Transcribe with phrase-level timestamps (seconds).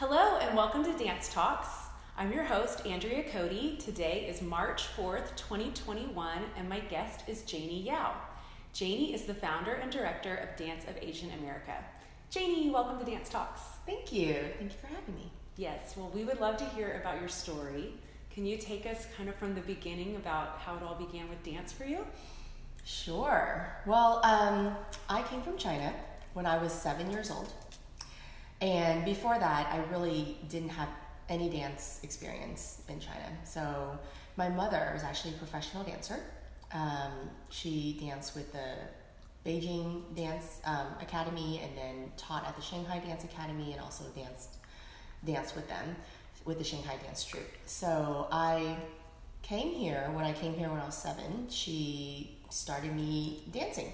[0.00, 1.68] Hello and welcome to Dance Talks.
[2.16, 3.76] I'm your host, Andrea Cody.
[3.76, 8.14] Today is March 4th, 2021, and my guest is Janie Yao.
[8.72, 11.74] Janie is the founder and director of Dance of Asian America.
[12.30, 13.60] Janie, welcome to Dance Talks.
[13.84, 14.36] Thank you.
[14.58, 15.30] Thank you for having me.
[15.58, 17.92] Yes, well, we would love to hear about your story.
[18.32, 21.42] Can you take us kind of from the beginning about how it all began with
[21.42, 22.06] dance for you?
[22.86, 23.70] Sure.
[23.84, 24.74] Well, um,
[25.10, 25.92] I came from China
[26.32, 27.52] when I was seven years old.
[28.60, 30.88] And before that, I really didn't have
[31.28, 33.26] any dance experience in China.
[33.44, 33.98] So
[34.36, 36.20] my mother is actually a professional dancer.
[36.72, 37.12] Um,
[37.48, 38.74] she danced with the
[39.46, 44.56] Beijing Dance um, Academy and then taught at the Shanghai Dance Academy and also danced
[45.24, 45.96] danced with them
[46.44, 47.52] with the Shanghai Dance Troupe.
[47.66, 48.76] So I
[49.42, 51.46] came here when I came here when I was seven.
[51.50, 53.92] She started me dancing,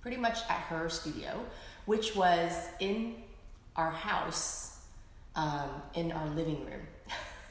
[0.00, 1.44] pretty much at her studio,
[1.84, 3.16] which was in
[3.76, 4.80] our house
[5.36, 6.80] um, in our living room.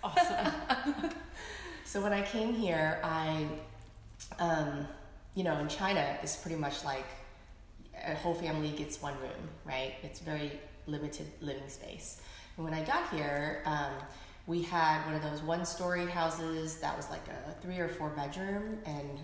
[0.04, 0.54] Awesome.
[1.86, 3.48] so when I came here, I,
[4.40, 4.88] um,
[5.36, 7.06] you know, in China, it's pretty much like
[8.06, 9.94] a whole family gets one room, right?
[10.04, 12.22] It's very limited living space.
[12.58, 13.94] And when I got here, um,
[14.46, 18.10] we had one of those one story houses that was like a three or four
[18.10, 19.20] bedroom and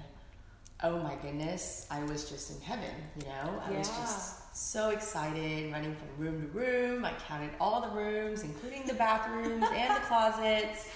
[0.81, 3.61] oh my goodness, I was just in heaven, you know?
[3.67, 3.79] I yeah.
[3.79, 7.05] was just so excited, running from room to room.
[7.05, 10.89] I counted all the rooms, including the bathrooms and the closets.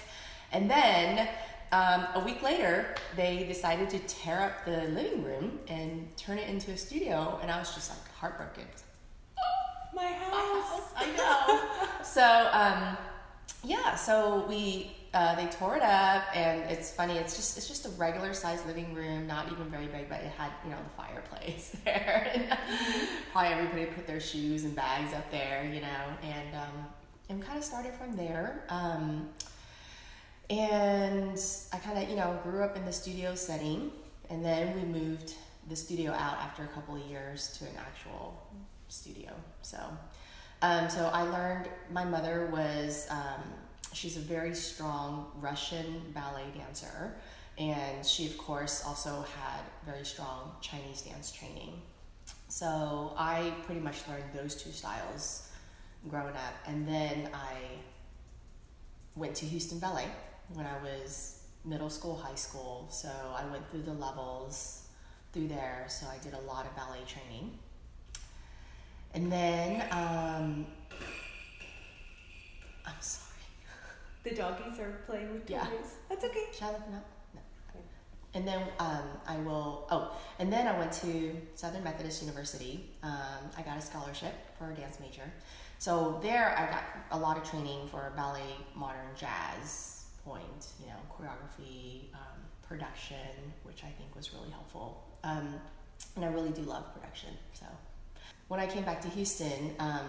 [0.52, 1.28] And then
[1.72, 6.48] um, a week later, they decided to tear up the living room and turn it
[6.48, 8.64] into a studio, and I was just like heartbroken.
[9.94, 10.92] My house.
[10.94, 12.04] I know.
[12.04, 12.98] so, um,
[13.64, 17.16] yeah, so we uh, they tore it up, and it's funny.
[17.16, 20.32] It's just it's just a regular sized living room, not even very big, but it
[20.36, 22.30] had you know the fireplace there.
[22.34, 22.48] and
[23.32, 26.86] probably everybody put their shoes and bags up there, you know, and um,
[27.28, 28.64] and kind of started from there.
[28.68, 29.28] Um,
[30.50, 31.40] and
[31.72, 33.92] I kind of you know grew up in the studio setting,
[34.30, 35.34] and then we moved
[35.68, 38.42] the studio out after a couple of years to an actual
[38.88, 39.30] studio.
[39.62, 39.78] So.
[40.62, 43.42] Um, so I learned my mother was um,
[43.96, 47.14] she's a very strong Russian ballet dancer,
[47.58, 51.80] and she of course also had very strong Chinese dance training.
[52.48, 55.50] So I pretty much learned those two styles
[56.08, 57.56] growing up, and then I
[59.16, 60.08] went to Houston Ballet
[60.52, 62.86] when I was middle school, high school.
[62.90, 64.88] So I went through the levels
[65.32, 65.86] through there.
[65.88, 67.58] So I did a lot of ballet training.
[69.14, 70.66] And then, um,
[72.86, 73.23] I'm sorry.
[74.24, 75.50] The doggies are playing with toys.
[75.50, 75.66] Yeah.
[76.08, 76.46] That's okay.
[76.52, 76.90] Shall I?
[76.90, 77.00] No.
[77.34, 77.40] No.
[78.32, 79.86] And then um, I will.
[79.90, 82.90] Oh, and then I went to Southern Methodist University.
[83.02, 85.30] Um, I got a scholarship for a dance major.
[85.78, 90.68] So there, I got a lot of training for ballet, modern jazz pointe.
[90.80, 95.04] You know, choreography, um, production, which I think was really helpful.
[95.22, 95.54] Um,
[96.16, 97.30] and I really do love production.
[97.52, 97.66] So
[98.48, 100.06] when I came back to Houston, um,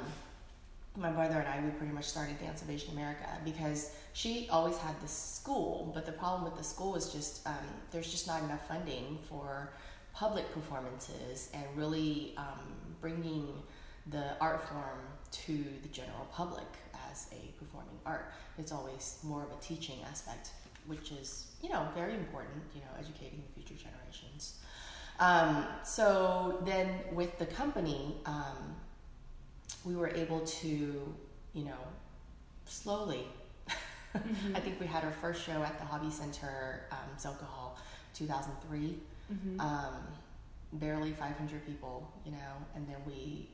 [0.97, 4.78] my brother and I, we pretty much started Dance of Asian America because she always
[4.78, 7.53] had this school, but the problem with the school is just um,
[7.91, 9.73] there's just not enough funding for
[10.13, 13.47] public performances and really um, bringing
[14.07, 15.00] the art form
[15.31, 16.67] to the general public
[17.11, 18.31] as a performing art.
[18.57, 20.51] It's always more of a teaching aspect,
[20.88, 22.63] which is you know very important.
[22.73, 24.59] You know, educating the future generations.
[25.19, 28.75] Um, so then with the company, um,
[29.85, 30.68] we were able to,
[31.53, 31.78] you know,
[32.66, 33.25] slowly.
[33.69, 34.56] Mm-hmm.
[34.56, 37.78] I think we had our first show at the Hobby Center, um, Zilkha Hall,
[38.13, 38.97] 2003.
[39.31, 39.59] Mm-hmm.
[39.59, 39.94] Um,
[40.73, 42.38] barely 500 people, you know,
[42.75, 43.47] and then we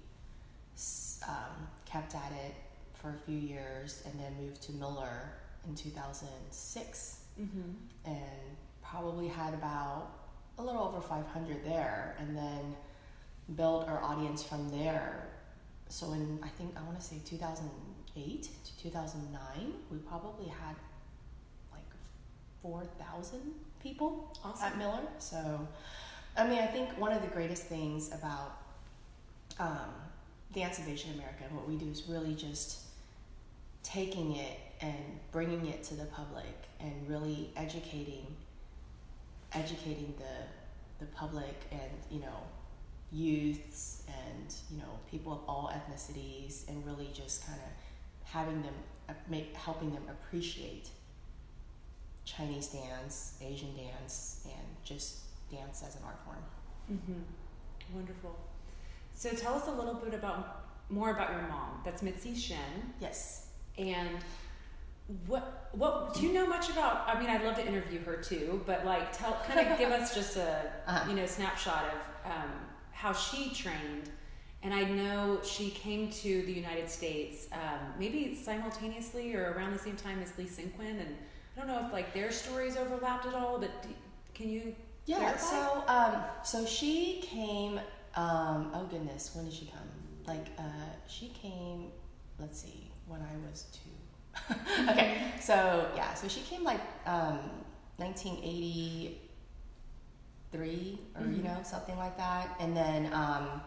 [1.28, 2.56] um, kept at it
[2.94, 5.34] for a few years and then moved to Miller
[5.68, 8.12] in 2006 Mm-hmm.
[8.12, 10.10] and probably had about
[10.58, 12.76] a little over 500 there and then
[13.56, 15.28] built our audience from there
[15.92, 20.76] so in i think i want to say 2008 to 2009 we probably had
[21.72, 21.84] like
[22.62, 23.40] 4000
[23.84, 24.66] people Awesome.
[24.66, 25.68] at miller so
[26.38, 28.58] i mean i think one of the greatest things about
[29.60, 29.92] um,
[30.54, 32.80] dance of asian america and what we do is really just
[33.84, 36.46] taking it and bringing it to the public
[36.80, 38.26] and really educating
[39.54, 42.38] educating the the public and you know
[43.12, 48.74] youths and you know people of all ethnicities and really just kind of having them
[49.30, 50.90] make helping them appreciate
[52.26, 55.20] Chinese dance, Asian dance, and just
[55.52, 56.38] dance as an art form.
[56.92, 57.96] Mm-hmm.
[57.96, 58.38] Wonderful.
[59.14, 61.82] So tell us a little bit about more about your mom.
[61.84, 63.48] That's Mitzi Shen, Yes.
[63.78, 64.20] And
[65.28, 67.08] what what do you know much about?
[67.08, 70.14] I mean, I'd love to interview her too, but like, tell kind of give us
[70.14, 71.10] just a uh-huh.
[71.10, 72.52] you know snapshot of um,
[73.02, 74.12] how she trained.
[74.64, 79.80] And I know she came to the United States um, maybe simultaneously or around the
[79.80, 81.00] same time as Li Cunxin.
[81.00, 81.16] And
[81.56, 83.90] I don't know if like their stories overlapped at all, but do,
[84.36, 84.76] can you?
[85.08, 85.18] Yeah.
[85.18, 85.40] Clarify?
[85.40, 87.80] So um, so she came.
[88.16, 89.90] Um, oh goodness, when did she come?
[90.28, 91.88] Like uh, she came.
[92.38, 94.54] Let's see, when I was two.
[94.92, 95.18] okay.
[95.18, 95.40] Mm-hmm.
[95.40, 96.14] So yeah.
[96.14, 97.40] So she came like um,
[97.98, 99.31] 1980
[100.52, 101.36] three or mm-hmm.
[101.36, 103.62] you know something like that, and then um,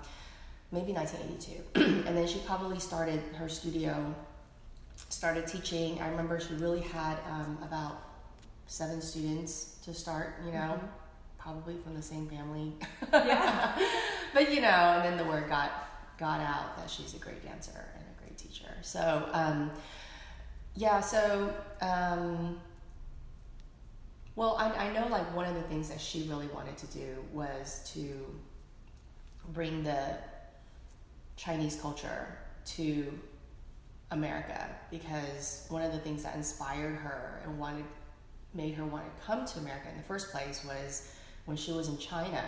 [0.73, 4.15] maybe 1982, and then she probably started her studio,
[5.09, 6.01] started teaching.
[6.01, 8.03] I remember she really had um, about
[8.67, 10.59] seven students to start, you know.
[10.59, 10.87] Mm-hmm.
[11.39, 12.73] Probably from the same family,
[13.13, 13.79] yeah.
[14.35, 15.73] but you know, and then the word got
[16.19, 18.71] got out that she's a great dancer and a great teacher.
[18.83, 19.71] So, um,
[20.75, 22.61] yeah, so um,
[24.37, 27.17] well, I, I know like one of the things that she really wanted to do
[27.33, 28.27] was to
[29.53, 30.17] bring the
[31.37, 33.13] Chinese culture to
[34.11, 37.85] America because one of the things that inspired her and wanted
[38.55, 41.13] made her want to come to America in the first place was
[41.45, 42.43] when she was in China,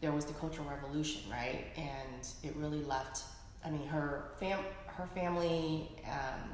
[0.00, 1.66] there was the Cultural Revolution, right?
[1.76, 3.22] And it really left.
[3.64, 6.50] I mean, her fam, her family, um,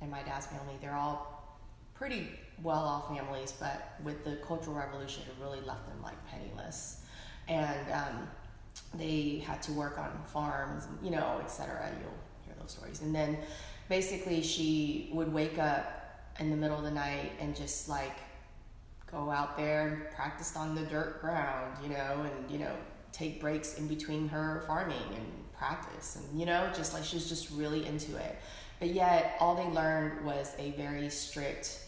[0.00, 1.58] and my dad's family, they're all
[1.94, 2.28] pretty
[2.62, 7.02] well off families, but with the Cultural Revolution, it really left them like penniless.
[7.48, 8.28] And um,
[8.94, 11.90] they had to work on farms, you know, etc.
[12.00, 12.10] You'll
[12.44, 13.02] hear those stories.
[13.02, 13.38] And then
[13.88, 15.94] basically, she would wake up
[16.38, 18.16] in the middle of the night and just like
[19.10, 22.74] go out there and practice on the dirt ground, you know, and, you know,
[23.12, 26.16] take breaks in between her farming and practice.
[26.16, 28.38] And, you know, just like she was just really into it.
[28.78, 31.80] But yet, all they learned was a very strict,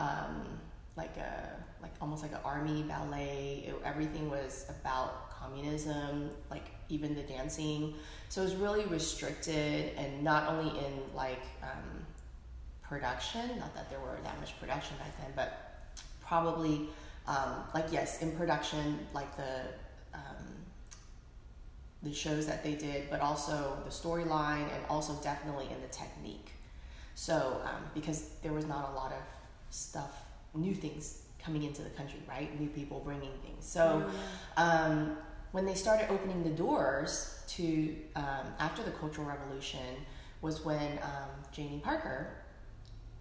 [0.00, 0.46] um,
[0.96, 1.32] like a
[1.82, 3.64] like almost like an army ballet.
[3.68, 7.94] It, everything was about communism, like even the dancing.
[8.28, 12.04] So it was really restricted, and not only in like um,
[12.82, 13.58] production.
[13.58, 16.88] Not that there were that much production back then, but probably
[17.26, 19.62] um, like yes, in production, like the
[22.02, 26.52] the shows that they did, but also the storyline and also definitely in the technique.
[27.14, 29.18] So, um, because there was not a lot of
[29.70, 30.24] stuff,
[30.54, 32.58] new things coming into the country, right?
[32.60, 33.64] New people bringing things.
[33.64, 34.08] So,
[34.56, 35.16] um,
[35.52, 39.96] when they started opening the doors to um, after the Cultural Revolution
[40.42, 42.28] was when um, Janie Parker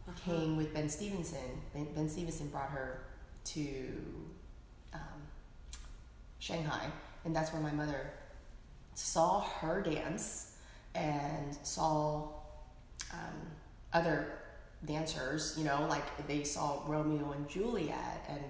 [0.08, 0.20] uh-huh.
[0.26, 1.62] came with Ben Stevenson.
[1.74, 3.02] Ben, ben, Stevenson brought her
[3.46, 3.88] to
[4.94, 5.22] um,
[6.38, 6.86] Shanghai,
[7.26, 8.12] and that's where my mother
[8.94, 10.58] saw her dance
[10.94, 12.28] and saw
[13.12, 13.36] um,
[13.94, 14.39] other
[14.86, 18.44] dancers, you know, like they saw Romeo and Juliet and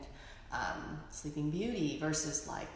[0.52, 2.68] um, Sleeping Beauty versus like,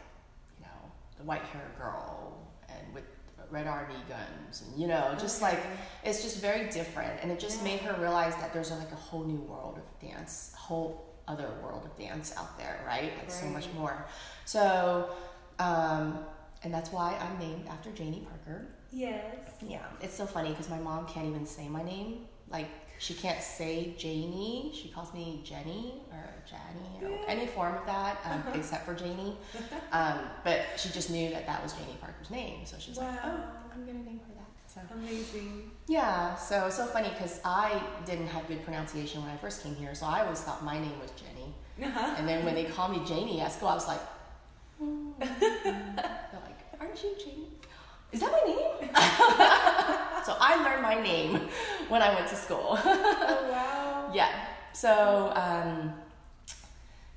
[0.58, 2.36] you know, the white hair girl
[2.68, 3.04] and with
[3.50, 5.52] red army guns and you know just okay.
[5.52, 5.62] like
[6.02, 7.64] it's just very different and it just yeah.
[7.64, 11.84] made her realize that there's like a whole new world of dance whole other world
[11.84, 13.30] of dance out there right like right.
[13.30, 14.06] so much more
[14.46, 15.10] so
[15.58, 16.18] um,
[16.64, 18.66] and that's why I'm named after Janie Parker.
[18.90, 19.36] Yes.
[19.66, 22.26] Yeah, it's so funny because my mom can't even say my name.
[22.48, 22.68] Like
[22.98, 24.70] she can't say Janie.
[24.74, 28.50] She calls me Jenny or Janie or any form of that, um, uh-huh.
[28.54, 29.36] except for Janie.
[29.92, 33.08] Um, but she just knew that that was Janie Parker's name, so she's wow.
[33.08, 33.40] like, "Oh,
[33.72, 35.70] I'm gonna name her that." So amazing.
[35.86, 39.94] Yeah, so so funny because I didn't have good pronunciation when I first came here,
[39.94, 41.54] so I always thought my name was Jenny.
[41.82, 42.14] Uh-huh.
[42.16, 44.00] And then when they called me Janie at school, I was like,
[44.82, 45.12] mm.
[45.18, 47.48] they're like, aren't you Janie?
[48.14, 48.94] Is that my name?
[50.24, 51.48] so I learned my name
[51.88, 52.78] when I went to school.
[52.84, 54.12] oh, wow.
[54.14, 54.30] Yeah.
[54.72, 55.92] So, um,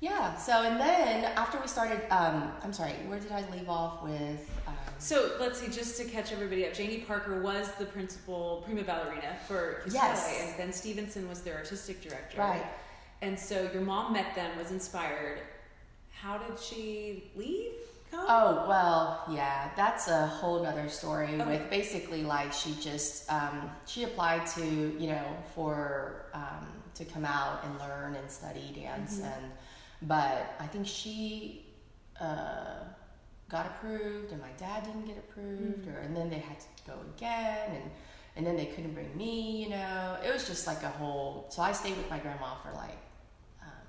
[0.00, 0.34] yeah.
[0.36, 4.50] So, and then after we started, um, I'm sorry, where did I leave off with?
[4.66, 8.82] Um, so let's see, just to catch everybody up, Janie Parker was the principal prima
[8.82, 10.46] ballerina for His yes.
[10.48, 12.38] and Ben Stevenson was their artistic director.
[12.40, 12.66] Right.
[13.22, 15.42] And so your mom met them, was inspired.
[16.10, 17.74] How did she leave?
[18.10, 18.24] Come?
[18.28, 21.34] Oh well, yeah, that's a whole other story.
[21.34, 21.44] Okay.
[21.44, 24.64] With basically like she just um, she applied to
[24.98, 29.26] you know for um, to come out and learn and study dance mm-hmm.
[29.26, 29.52] and
[30.02, 31.66] but I think she
[32.20, 32.84] uh,
[33.48, 35.96] got approved and my dad didn't get approved mm-hmm.
[35.96, 37.90] or and then they had to go again and
[38.36, 39.64] and then they couldn't bring me.
[39.64, 41.46] You know, it was just like a whole.
[41.50, 42.98] So I stayed with my grandma for like
[43.60, 43.88] um,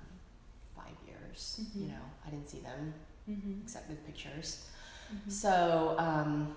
[0.74, 1.60] five years.
[1.62, 1.82] Mm-hmm.
[1.82, 2.92] You know, I didn't see them
[3.30, 3.60] mm-hmm.
[3.62, 4.66] except with pictures.
[5.12, 5.30] Mm-hmm.
[5.30, 6.56] So, um,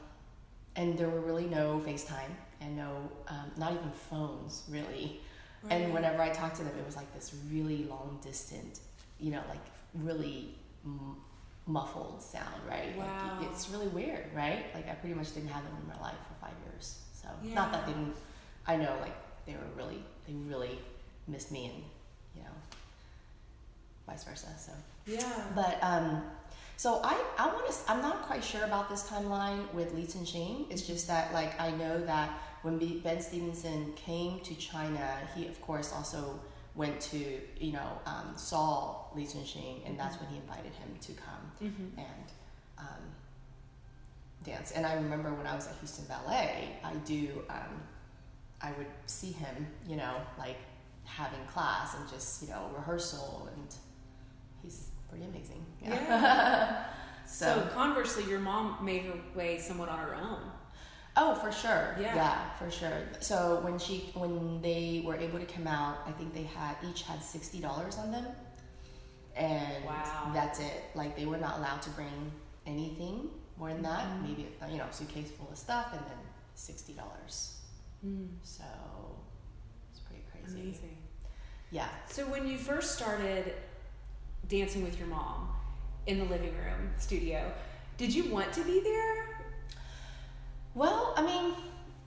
[0.75, 5.19] and there were really no FaceTime and no, um, not even phones really.
[5.63, 5.73] Right.
[5.73, 8.79] And whenever I talked to them, it was like this really long distant,
[9.19, 11.15] you know, like really m-
[11.65, 12.97] muffled sound, right?
[12.97, 13.37] Wow.
[13.39, 14.65] Like it's really weird, right?
[14.73, 16.99] Like I pretty much didn't have them in my life for five years.
[17.13, 17.53] So yeah.
[17.53, 18.15] not that they didn't,
[18.67, 19.15] I know like
[19.45, 20.79] they were really, they really
[21.27, 21.83] missed me and,
[22.35, 22.55] you know,
[24.05, 24.47] vice versa.
[24.57, 24.73] So
[25.05, 25.45] yeah.
[25.55, 26.23] But um,
[26.77, 30.65] so I I want to I'm not quite sure about this timeline with Li Cunxin.
[30.69, 32.29] It's just that like I know that
[32.63, 36.39] when Ben Stevenson came to China, he of course also
[36.75, 41.13] went to you know um, saw Li Cunxin, and that's when he invited him to
[41.13, 41.99] come mm-hmm.
[41.99, 42.31] and
[42.79, 43.03] um,
[44.43, 44.71] dance.
[44.71, 47.81] And I remember when I was at Houston Ballet, I do um,
[48.61, 50.57] I would see him, you know, like
[51.05, 53.75] having class and just you know rehearsal, and
[54.63, 55.65] he's pretty amazing.
[55.83, 55.93] Yeah.
[55.93, 56.83] yeah.
[57.25, 60.39] so, so conversely, your mom made her way somewhat on her own.
[61.15, 61.95] Oh, for sure.
[61.99, 62.15] Yeah.
[62.15, 63.03] Yeah, for sure.
[63.19, 67.03] So when she when they were able to come out, I think they had each
[67.03, 68.25] had sixty dollars on them,
[69.35, 70.31] and wow.
[70.33, 70.85] that's it.
[70.95, 72.31] Like they were not allowed to bring
[72.65, 74.05] anything more than that.
[74.05, 74.23] Mm-hmm.
[74.23, 76.17] Maybe you know, suitcase full of stuff, and then
[76.55, 77.59] sixty dollars.
[78.05, 78.29] Mm.
[78.41, 78.63] So
[79.91, 80.61] it's pretty crazy.
[80.61, 80.97] Amazing.
[81.69, 81.89] Yeah.
[82.07, 83.53] So when you first started
[84.47, 85.49] dancing with your mom
[86.07, 87.51] in the living room studio,
[87.97, 89.25] did you want to be there?
[90.75, 91.53] Well, I mean,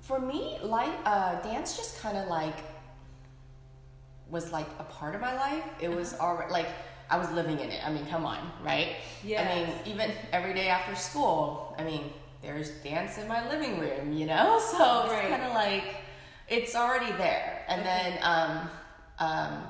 [0.00, 2.56] for me, like uh, dance just kind of like
[4.28, 5.64] was like a part of my life.
[5.80, 6.24] It was uh-huh.
[6.24, 6.68] already like
[7.08, 7.86] I was living in it.
[7.86, 8.96] I mean, come on, right?
[9.24, 9.42] Yeah.
[9.42, 12.12] I mean, even every day after school, I mean,
[12.42, 14.60] there's dance in my living room, you know.
[14.76, 15.28] So it's right.
[15.28, 15.96] kind of like
[16.48, 17.64] it's already there.
[17.68, 18.70] And then, um,
[19.18, 19.62] um,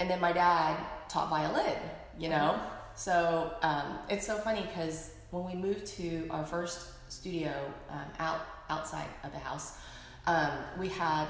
[0.00, 0.76] and then my dad
[1.08, 1.78] taught violin,
[2.18, 2.60] you know.
[2.96, 7.52] So um, it's so funny because when we moved to our first studio
[7.90, 9.78] um, out outside of the house.
[10.26, 11.26] Um, we had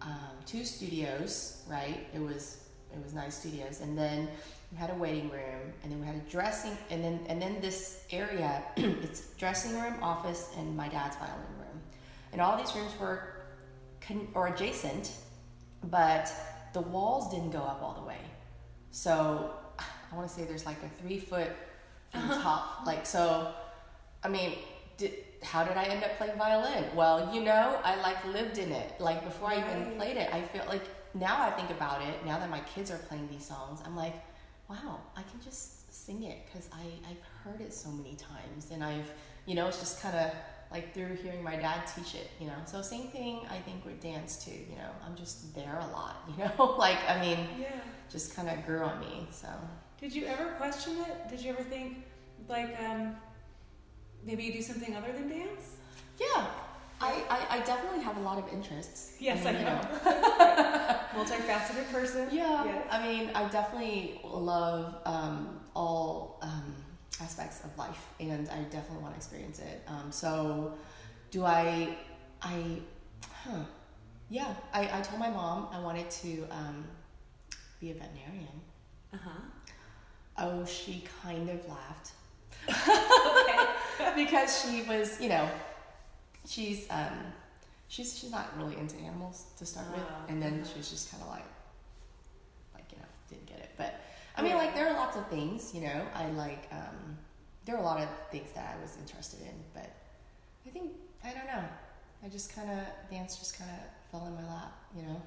[0.00, 2.06] um, two studios, right?
[2.14, 4.28] It was it was nice studios, and then
[4.72, 7.60] we had a waiting room, and then we had a dressing, and then and then
[7.60, 11.80] this area, it's dressing room, office, and my dad's violin room,
[12.32, 13.42] and all these rooms were
[14.00, 15.12] con- or adjacent,
[15.84, 16.32] but
[16.72, 18.20] the walls didn't go up all the way.
[18.90, 19.52] So
[20.10, 21.50] I want to say there's like a three foot
[22.14, 22.42] uh-huh.
[22.42, 23.52] top, like so.
[24.22, 24.54] I mean,
[24.96, 25.12] did,
[25.42, 26.84] how did I end up playing violin?
[26.94, 29.00] Well, you know, I like lived in it.
[29.00, 30.82] Like before I even played it, I feel like
[31.14, 34.14] now I think about it, now that my kids are playing these songs, I'm like,
[34.68, 38.82] wow, I can just sing it because I I've heard it so many times and
[38.82, 39.10] I've,
[39.46, 40.32] you know, it's just kind of
[40.70, 42.56] like through hearing my dad teach it, you know.
[42.66, 44.90] So same thing I think with dance too, you know.
[45.06, 46.76] I'm just there a lot, you know.
[46.78, 49.26] like I mean, yeah, just kind of grew on me.
[49.30, 49.48] So.
[50.00, 51.28] Did you ever question it?
[51.28, 52.04] Did you ever think
[52.48, 53.16] like um
[54.24, 55.76] maybe you do something other than dance?
[56.18, 56.46] Yeah.
[57.00, 59.14] I, I, I definitely have a lot of interests.
[59.20, 59.80] Yes, I, mean, I know.
[59.80, 61.24] know.
[61.24, 62.28] Multifaceted person.
[62.32, 62.64] Yeah.
[62.64, 62.88] Yes.
[62.90, 66.74] I mean, I definitely love um, all um,
[67.20, 69.82] aspects of life, and I definitely want to experience it.
[69.86, 70.74] Um, so,
[71.30, 71.96] do I?
[72.42, 72.78] I,
[73.22, 73.60] huh?
[74.28, 74.52] Yeah.
[74.72, 76.84] I, I told my mom I wanted to um,
[77.80, 78.60] be a veterinarian.
[79.12, 79.40] Uh huh.
[80.38, 82.12] Oh, she kind of laughed.
[84.16, 85.48] because she was, you know,
[86.46, 87.18] she's um,
[87.88, 91.10] she's she's not really into animals to start with, ah, and then she was just
[91.10, 91.44] kind of like,
[92.74, 93.70] like you know, didn't get it.
[93.76, 94.00] But
[94.36, 96.68] I mean, like there are lots of things, you know, I like.
[96.70, 97.18] Um,
[97.64, 99.90] there are a lot of things that I was interested in, but
[100.66, 100.92] I think
[101.24, 101.64] I don't know.
[102.24, 102.78] I just kind of
[103.10, 105.22] dance just kind of fell in my lap, you know.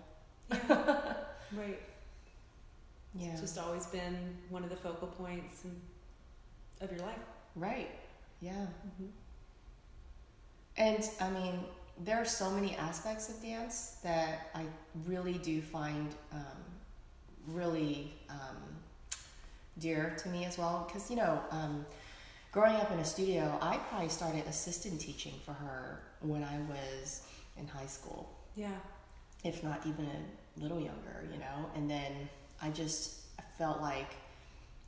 [0.52, 1.14] Yeah.
[1.60, 1.80] right.
[3.14, 3.32] Yeah.
[3.32, 5.64] It's just always been one of the focal points
[6.80, 7.20] of your life.
[7.56, 7.90] Right.
[8.40, 8.52] Yeah.
[8.52, 9.06] Mm-hmm.
[10.78, 11.60] And I mean,
[12.04, 14.64] there are so many aspects of dance that I
[15.06, 16.40] really do find um,
[17.48, 18.58] really um,
[19.78, 20.86] dear to me as well.
[20.88, 21.86] Because, you know, um,
[22.52, 27.24] growing up in a studio, I probably started assistant teaching for her when I was
[27.58, 28.32] in high school.
[28.56, 28.70] Yeah.
[29.44, 31.70] If not even a little younger, you know?
[31.76, 32.30] And then
[32.62, 33.22] I just
[33.58, 34.16] felt like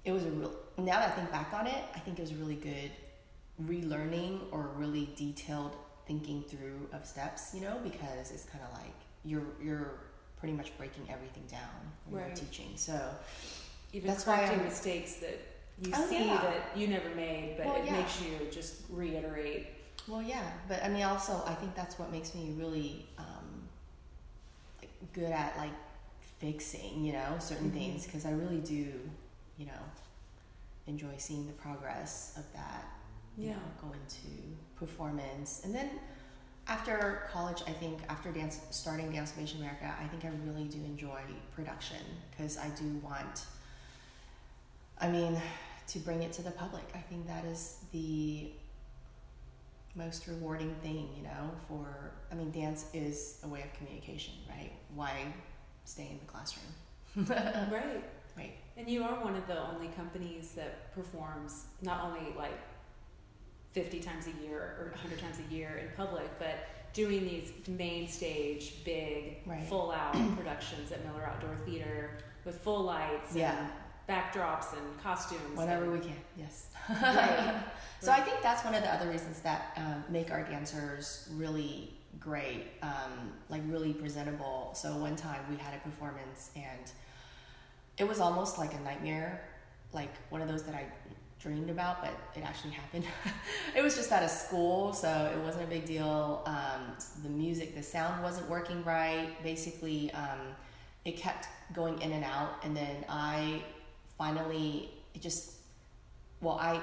[0.06, 2.34] it was a real, now that I think back on it, I think it was
[2.34, 2.92] really good
[3.62, 5.76] relearning or really detailed
[6.08, 9.92] thinking through of steps, you know, because it's kind of like you're you're
[10.38, 11.60] pretty much breaking everything down
[12.10, 12.28] when right.
[12.28, 12.72] you're teaching.
[12.76, 13.00] So
[13.94, 15.40] even that's correcting why mistakes that
[15.82, 16.42] you oh, see yeah.
[16.42, 17.94] that you never made, but well, it yeah.
[17.94, 19.68] makes you just reiterate.
[20.08, 23.70] Well, yeah, but I mean, also I think that's what makes me really um,
[25.14, 25.72] good at like
[26.44, 27.78] fixing, you know, certain mm-hmm.
[27.78, 28.92] things because I really do,
[29.58, 29.84] you know,
[30.88, 32.86] enjoy seeing the progress of that
[33.38, 33.52] yeah.
[33.52, 34.28] know, go into
[34.76, 35.62] performance.
[35.64, 35.90] And then
[36.68, 40.66] after college, I think after dance, starting Dance of Asian America, I think I really
[40.66, 41.22] do enjoy
[41.56, 43.46] production because I do want.
[45.00, 45.42] I mean,
[45.88, 46.84] to bring it to the public.
[46.96, 48.52] I think that is the
[49.96, 54.72] most rewarding thing, you know, for I mean dance is a way of communication, right?
[54.96, 55.12] Why
[55.86, 56.74] stay in the classroom?
[57.72, 58.04] right.
[58.38, 58.54] Right.
[58.78, 62.58] And you are one of the only companies that performs not only like
[63.74, 68.08] 50 times a year or 100 times a year in public, but doing these main
[68.08, 69.64] stage, big, Right.
[69.66, 72.12] full out productions at Miller Outdoor Theater
[72.46, 73.56] with full lights Yeah.
[73.58, 73.70] and
[74.10, 75.56] backdrops and costumes.
[75.58, 76.68] Whenever and- we can, yes.
[76.90, 77.64] Right.
[78.02, 81.94] so I think that's one of the other reasons that um, make our dancers really
[82.20, 84.72] great, um, like really presentable.
[84.74, 86.92] So one time we had a performance and
[87.98, 89.44] it was almost like a nightmare,
[89.92, 90.86] like one of those that I
[91.40, 93.06] dreamed about, but it actually happened.
[93.76, 96.42] it was just at a school, so it wasn't a big deal.
[96.46, 99.32] Um, the music, the sound wasn't working right.
[99.44, 100.40] Basically, um,
[101.04, 103.62] it kept going in and out, and then I
[104.18, 105.54] finally, it just,
[106.40, 106.80] well, I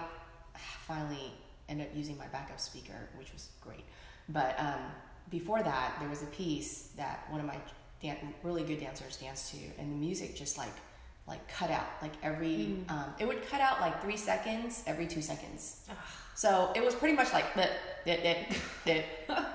[0.87, 1.33] finally
[1.69, 3.85] ended up using my backup speaker, which was great.
[4.29, 4.81] But um,
[5.31, 7.57] before that, there was a piece that one of my
[8.03, 10.73] dan- really good dancers danced to, and the music just like
[11.27, 12.57] like cut out like every
[12.87, 12.91] Mm.
[12.91, 15.97] um, it would cut out like three seconds every two seconds Ugh.
[16.35, 17.71] so it was pretty much like that
[18.87, 19.05] that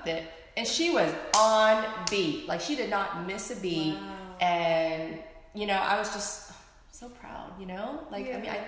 [0.04, 0.22] that
[0.56, 4.36] and she was on beat like she did not miss a beat Wow.
[4.40, 5.18] and
[5.54, 6.52] you know i was just
[6.92, 8.60] so proud you know like i mean i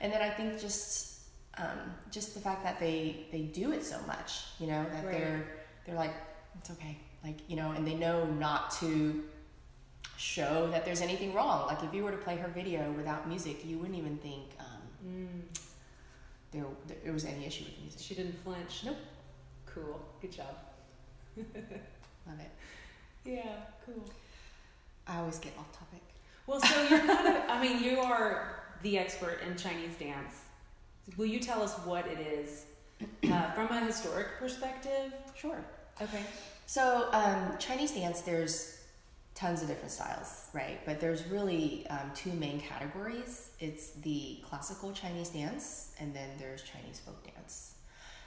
[0.00, 1.20] and then i think just
[1.58, 1.78] um,
[2.10, 5.12] just the fact that they they do it so much you know that Right.
[5.18, 5.46] they're
[5.86, 6.14] they're like
[6.58, 9.22] it's okay like you know and they know not to
[10.16, 13.64] show that there's anything wrong like if you were to play her video without music
[13.64, 14.66] you wouldn't even think um,
[15.06, 15.42] Mm.
[16.50, 16.64] there,
[17.04, 18.82] there was any issue with the music She didn't flinch.
[18.84, 18.96] Nope.
[19.66, 20.00] Cool.
[20.20, 20.54] Good job.
[21.36, 22.50] love it
[23.24, 23.42] Yeah,
[23.84, 24.02] cool.
[25.06, 26.00] i always get off topic
[26.46, 30.34] Well, so you're kind of, I mean, you are the expert in Chinese dance.
[31.16, 32.64] Will you tell us what it is
[33.30, 35.12] uh, from a historic perspective?
[35.36, 35.60] sure
[36.00, 36.22] Okay.
[36.66, 38.80] So um, Chinese dance, there's
[39.36, 40.80] tons of different styles, right?
[40.84, 43.50] But there's really um, two main categories.
[43.60, 47.74] It's the classical Chinese dance, and then there's Chinese folk dance.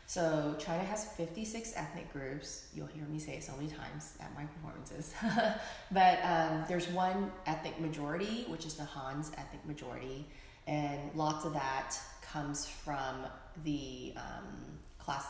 [0.06, 2.68] So China has 56 ethnic groups.
[2.74, 5.14] You'll hear me say it so many times at my performances.
[5.92, 10.26] but um, there's one ethnic majority, which is the Han's ethnic majority,
[10.66, 13.26] and lots of that comes from
[13.66, 15.26] the um, class.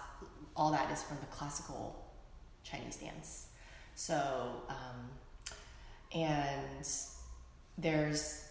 [0.56, 2.09] All that is from the classical
[2.64, 3.48] Chinese dance.
[3.96, 5.10] So, um,
[6.14, 6.88] and
[7.78, 8.46] there's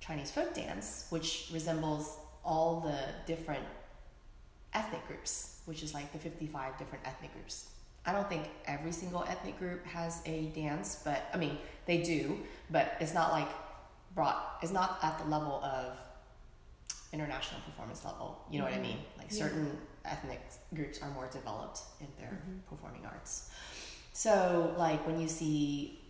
[0.00, 3.64] Chinese folk dance, which resembles all the different
[4.74, 7.68] ethnic groups, which is like the 55 different ethnic groups.
[8.06, 12.38] I don't think every single ethnic group has a dance, but I mean, they do,
[12.70, 13.48] but it's not like
[14.14, 15.96] brought, it's not at the level of
[17.12, 18.38] international performance level.
[18.50, 18.82] You know what I Mhm.
[18.82, 19.04] mean?
[19.16, 19.38] Like Yeah.
[19.44, 20.40] certain ethnic
[20.74, 22.60] groups are more developed in their Mhm.
[22.68, 23.50] performing arts.
[24.12, 26.00] So, like when you see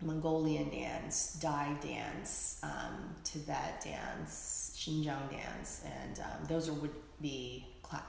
[0.00, 7.66] Mongolian dance, Dai dance, um, Tibet dance, Xinjiang dance, and um, those are, would be
[7.82, 8.04] cla-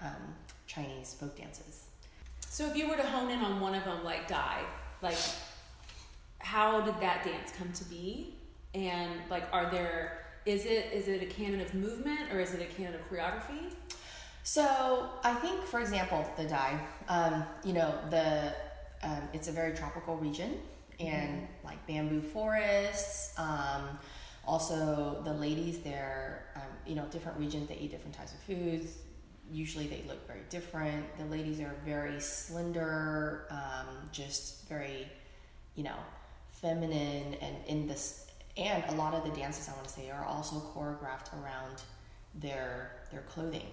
[0.00, 0.34] um,
[0.66, 1.86] Chinese folk dances.
[2.48, 4.62] So if you were to hone in on one of them, like Dai,
[5.02, 5.18] like
[6.38, 8.34] how did that dance come to be?
[8.74, 12.62] And like, are there is it is it a canon of movement or is it
[12.62, 13.72] a canon of choreography?
[14.42, 18.54] So I think, for example, the Dai, um, you know, the
[19.02, 20.58] um, it's a very tropical region
[20.98, 23.34] and like bamboo forests.
[23.38, 23.98] Um,
[24.46, 28.98] also, the ladies there, um, you know, different regions they eat different types of foods.
[29.52, 31.04] Usually, they look very different.
[31.18, 35.06] The ladies are very slender, um, just very,
[35.74, 35.96] you know,
[36.50, 38.26] feminine, and in this,
[38.56, 41.82] and a lot of the dances I want to say are also choreographed around
[42.34, 43.66] their their clothing.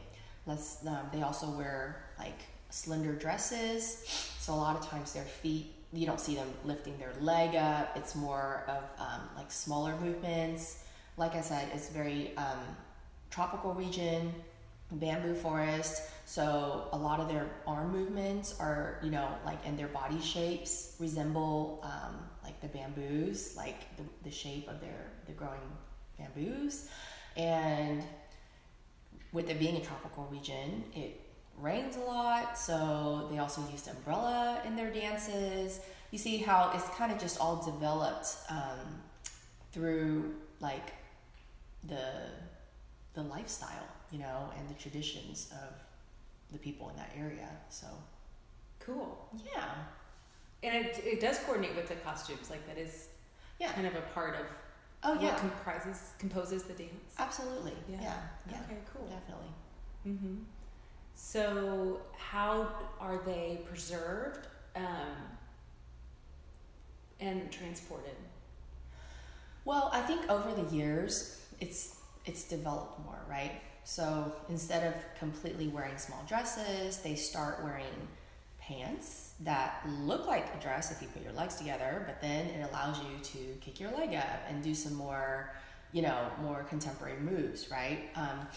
[0.47, 5.73] Let's, um, they also wear like slender dresses, so a lot of times their feet
[5.93, 7.95] you don't see them lifting their leg up.
[7.95, 10.83] It's more of um, like smaller movements.
[11.15, 12.59] Like I said, it's very um,
[13.29, 14.33] tropical region,
[14.91, 16.03] bamboo forest.
[16.25, 20.95] So a lot of their arm movements are, you know, like and their body shapes
[20.99, 25.59] resemble um, like the bamboos, like the, the shape of their the growing
[26.19, 26.89] bamboos,
[27.37, 28.03] and
[29.33, 31.19] with it being a tropical region, it
[31.59, 35.79] rains a lot, so they also used umbrella in their dances.
[36.11, 39.01] You see how it's kind of just all developed um,
[39.71, 40.93] through like
[41.87, 42.11] the
[43.13, 45.73] the lifestyle, you know, and the traditions of
[46.51, 47.49] the people in that area.
[47.69, 47.87] So
[48.79, 49.17] Cool.
[49.53, 49.65] Yeah.
[50.63, 52.49] And it, it does coordinate with the costumes.
[52.49, 53.09] Like that is
[53.59, 53.71] Yeah.
[53.73, 54.45] kind of a part of
[55.03, 55.35] Oh what yeah.
[55.37, 57.13] comprises composes the dance.
[57.17, 57.73] Absolutely.
[57.89, 58.01] Yeah.
[58.01, 58.15] Yeah.
[58.51, 58.57] Yeah.
[58.65, 59.07] Okay, cool.
[59.07, 59.49] Definitely.
[60.03, 60.43] hmm
[61.15, 64.83] So, how are they preserved um,
[67.19, 68.15] and transported?
[69.65, 73.61] Well, I think over the years, it's it's developed more, right?
[73.83, 78.07] So instead of completely wearing small dresses, they start wearing
[78.59, 82.67] pants that look like a dress if you put your legs together, but then it
[82.69, 85.53] allows you to kick your leg up and do some more,
[85.91, 88.09] you know, more contemporary moves, right?
[88.15, 88.47] Um,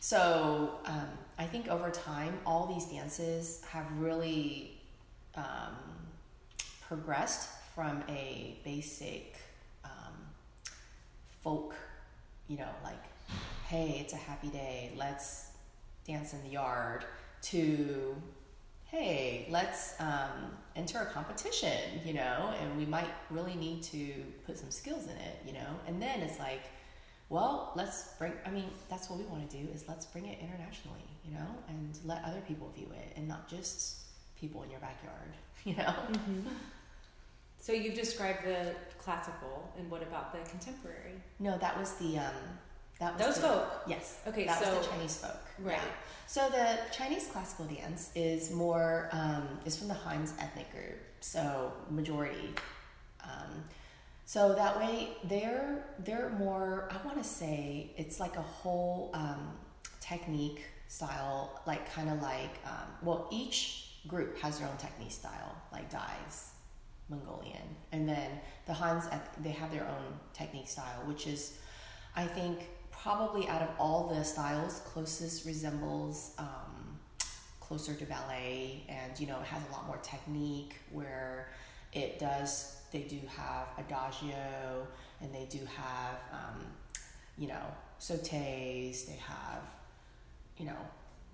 [0.00, 4.78] so um, I think over time, all these dances have really
[5.34, 5.76] um,
[6.86, 9.36] progressed from a basic
[9.84, 10.14] um,
[11.42, 11.74] folk,
[12.48, 13.02] you know, like,
[13.66, 15.48] hey, it's a happy day, let's
[16.06, 17.04] dance in the yard,
[17.42, 18.16] to,
[18.90, 24.12] hey, let's um, enter a competition, you know, and we might really need to
[24.46, 26.62] put some skills in it, you know, and then it's like,
[27.28, 30.38] well, let's bring, I mean, that's what we want to do is let's bring it
[30.40, 33.98] internationally, you know, and let other people view it and not just
[34.40, 35.94] people in your backyard, you know?
[36.10, 36.48] Mm-hmm.
[37.60, 41.20] So you've described the classical, and what about the contemporary?
[41.38, 42.34] No, that was the, um,
[42.98, 43.82] that was Those the, folk.
[43.86, 44.18] Yes.
[44.26, 45.40] Okay, that so was the Chinese folk.
[45.60, 45.76] right.
[45.76, 45.82] Yeah.
[46.26, 50.98] So the Chinese classical dance is more um, is from the Han ethnic group.
[51.20, 52.54] So majority.
[53.22, 53.64] Um,
[54.24, 56.88] so that way they're they're more.
[56.90, 59.52] I want to say it's like a whole um,
[60.00, 65.54] technique style, like kind of like um, well each group has their own technique style,
[65.72, 66.50] like Dais,
[67.08, 68.30] Mongolian, and then
[68.66, 69.04] the Han's
[69.42, 71.58] they have their own technique style, which is
[72.16, 72.68] I think
[73.02, 76.98] probably out of all the styles closest resembles um,
[77.60, 81.48] closer to ballet and you know it has a lot more technique where
[81.92, 84.86] it does they do have adagio
[85.20, 86.64] and they do have um,
[87.36, 87.62] you know
[88.00, 89.62] sautés they have
[90.56, 90.76] you know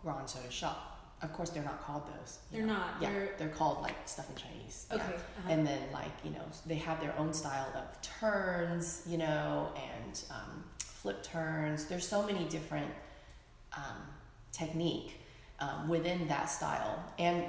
[0.02, 0.93] grand saut de chat
[1.24, 2.74] of course they're not called those They're know.
[2.74, 2.96] not.
[3.00, 5.04] yeah They're they're called like stuff in chinese yeah okay.
[5.14, 5.48] uh-huh.
[5.52, 10.20] and then like you know they have their own style of turns you know and
[10.30, 12.90] um, flip turns there's so many different
[13.76, 13.96] um,
[14.52, 15.20] technique
[15.60, 17.44] um, within that style and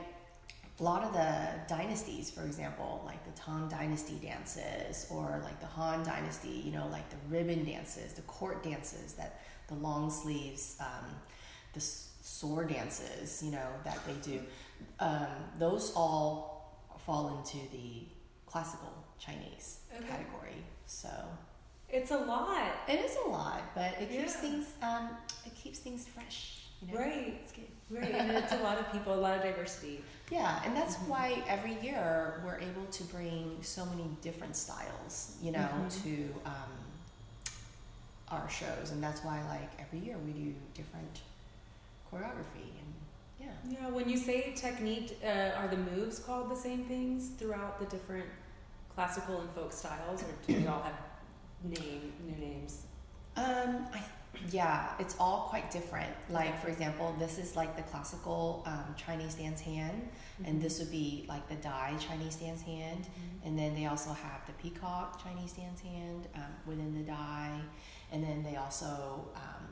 [0.80, 5.66] a lot of the dynasties for example like the tang dynasty dances or like the
[5.68, 10.76] han dynasty you know like the ribbon dances the court dances that the long sleeves
[10.82, 11.06] um,
[11.74, 11.80] the
[12.26, 14.42] sword dances you know that they do
[15.00, 15.28] um,
[15.60, 18.04] those all fall into the
[18.48, 20.08] classical Chinese Okay.
[20.08, 20.56] category.
[20.88, 21.10] So
[21.90, 24.42] it's a lot, it is a lot, but it keeps Yeah.
[24.42, 25.10] things um,
[25.46, 26.62] it keeps things fresh.
[26.82, 27.00] You know?
[27.00, 27.40] right?
[27.44, 27.68] It's good.
[27.92, 30.04] Right, and it's a lot of people, a lot of diversity.
[30.32, 31.08] Yeah, and that's Mhm.
[31.08, 36.04] why every year we're able to bring so many different styles, you know, Mhm.
[36.04, 36.74] to um,
[38.30, 41.22] our shows, and that's why like every year we do different
[42.16, 42.94] choreography and
[43.40, 43.48] yeah.
[43.70, 47.86] Yeah, when you say technique, uh, are the moves called the same things throughout the
[47.86, 48.26] different
[48.96, 50.96] classical and folk styles, or do they all have
[51.64, 52.84] name new names?
[53.36, 54.02] Um, I,
[54.52, 56.12] yeah, it's all quite different.
[56.30, 60.08] Like for example, this is like the classical um, Chinese dance hand,
[60.46, 63.48] and this would be like the Dai Chinese dance hand, Mhm.
[63.48, 67.60] and then they also have the peacock Chinese dance hand um, within the Dai,
[68.12, 69.66] and then they also um,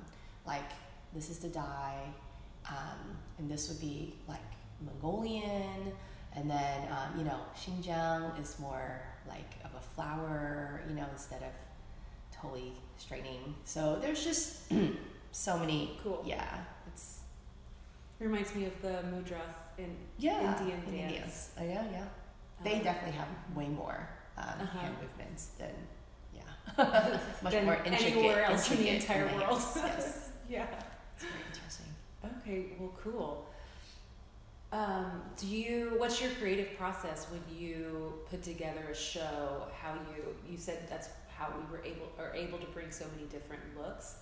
[0.46, 0.72] like
[1.14, 1.96] this is the Dai,
[2.70, 4.40] um, and this would be like
[4.86, 5.92] Mongolian,
[6.36, 11.42] and then um, you know Xinjiang is more like of a flower, you know, instead
[11.44, 11.54] of
[12.42, 13.56] totally straightening.
[13.66, 14.72] So there's just
[15.32, 15.98] so many.
[16.04, 16.24] Cool.
[16.26, 17.20] Yeah, it's
[18.20, 19.42] Reminds me of the mudra
[19.78, 21.52] in yeah Indian Indian dance.
[21.60, 22.06] I know, yeah.
[22.64, 24.80] They um, definitely have way more um, Uh-huh.
[24.80, 25.74] hand movements than
[26.34, 26.42] yeah,
[27.44, 28.14] much than more intricate.
[28.14, 29.62] anywhere else in the entire world.
[29.76, 30.66] Yes, yeah.
[32.24, 32.72] It's very interesting.
[32.72, 33.50] Okay, well, cool.
[34.72, 35.94] Um, do you?
[35.98, 39.64] What's your creative process when you put together a show?
[39.80, 40.24] How you?
[40.50, 44.16] You said that's how we were able are able to bring so many different looks.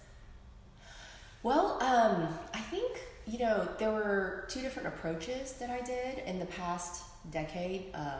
[1.43, 6.37] Well, um, I think you know there were two different approaches that I did in
[6.39, 8.17] the past decade, uh,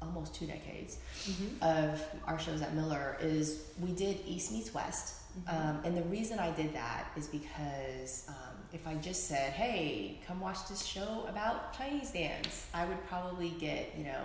[0.00, 1.64] almost two decades Mm-hmm.
[1.64, 3.16] of our shows at Miller.
[3.20, 5.14] Is we did East meets West,
[5.48, 10.20] Um, and the reason I did that is because um, if I just said, "Hey,
[10.26, 14.24] come watch this show about Chinese dance," I would probably get you know,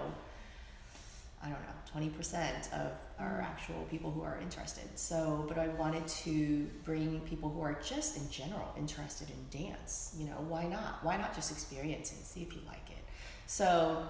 [1.42, 4.88] I don't know, twenty percent of our actual people who are interested.
[5.00, 10.14] So, but I wanted to bring people who are just in general interested in dance.
[10.18, 11.04] You know, why not?
[11.04, 13.04] Why not just experience it and see if you like it?
[13.48, 14.04] So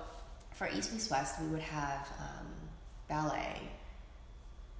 [0.54, 2.48] for East Meets West, we would have um,
[3.08, 3.62] ballet,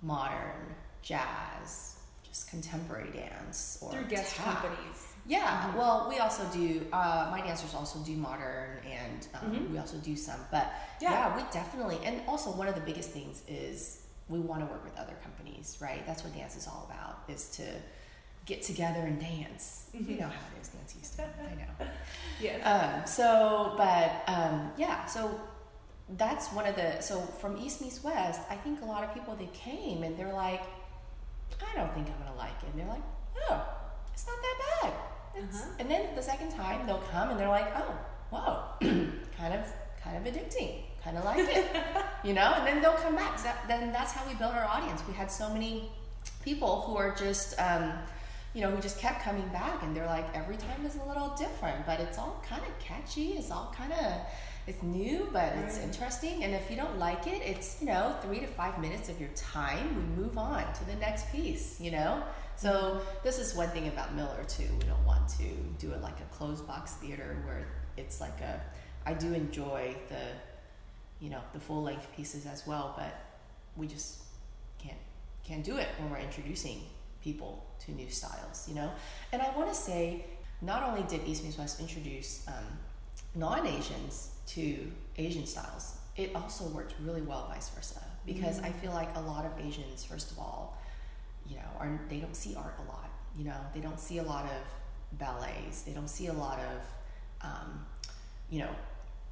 [0.02, 1.98] modern, jazz,
[2.28, 4.62] just contemporary dance, or Through guest tap.
[4.64, 5.11] companies.
[5.26, 5.76] Yeah, Mhm.
[5.76, 6.88] well, we also do.
[6.92, 9.72] Uh, my dancers also do modern, and um, Mhm.
[9.72, 10.40] we also do some.
[10.52, 11.12] But Yeah.
[11.12, 11.36] yeah.
[11.36, 12.00] we definitely.
[12.04, 15.78] And also, one of the biggest things is we want to work with other companies,
[15.80, 16.06] right?
[16.08, 17.64] That's what dance is all about: is to
[18.46, 19.86] get together and dance.
[19.94, 20.20] You Mhm.
[20.22, 21.30] know how it is, Dance Houston.
[21.40, 21.92] I know.
[22.40, 22.58] yeah.
[22.72, 25.40] Um, so, but um, yeah, so
[26.18, 27.00] that's one of the.
[27.02, 30.34] So from East Meets West, I think a lot of people they came and they're
[30.34, 30.64] like,
[31.62, 32.70] I don't think I'm gonna like it.
[32.72, 33.04] And they're like,
[33.50, 33.64] oh,
[34.12, 34.71] it's not that bad.
[35.38, 35.66] Uh-huh.
[35.80, 37.96] And then the second time they'll come and they're like, oh,
[38.32, 38.64] whoa,
[39.38, 39.66] kind of,
[40.04, 40.84] kind of addicting.
[41.04, 41.66] Kind of like it,
[42.24, 42.54] you know.
[42.56, 43.40] And then they'll come back.
[43.40, 45.02] So that, then that's how we built our audience.
[45.08, 45.90] We had so many
[46.44, 47.60] people who are just.
[47.60, 47.94] Um,
[48.54, 51.30] you know, who just kept coming back and they're like, every time is a little
[51.38, 53.34] different, but it's all kind of catchy.
[53.38, 54.14] It's all kind of,
[54.68, 56.44] it's new, but it's interesting.
[56.44, 59.30] And if you don't like it, it's, you know, three to five minutes of your
[59.36, 59.96] time.
[59.96, 62.22] We move on to the next piece, you know?
[62.62, 64.68] So this is one thing about Miller too.
[64.78, 65.46] We don't want to
[65.80, 67.66] do it like a closed box theater where
[67.98, 68.62] it's like a,
[69.04, 70.22] I do enjoy the,
[71.20, 73.16] you know, the full length pieces as well, but
[73.76, 74.22] we just
[74.78, 75.00] can't,
[75.44, 76.84] can't do it when we're introducing
[77.24, 78.92] people to new styles, you know?
[79.34, 80.28] And I want to say,
[80.62, 82.78] not only did East Meets West introduce um,
[83.34, 88.04] non Asians to Asian styles, it also worked really well vice versa.
[88.24, 90.78] Because I feel like a lot of Asians, first of all,
[91.52, 93.10] you know, are they don't see art a lot.
[93.38, 95.82] You know, they don't see a lot of ballets.
[95.82, 97.86] They don't see a lot of, um,
[98.50, 98.70] you know,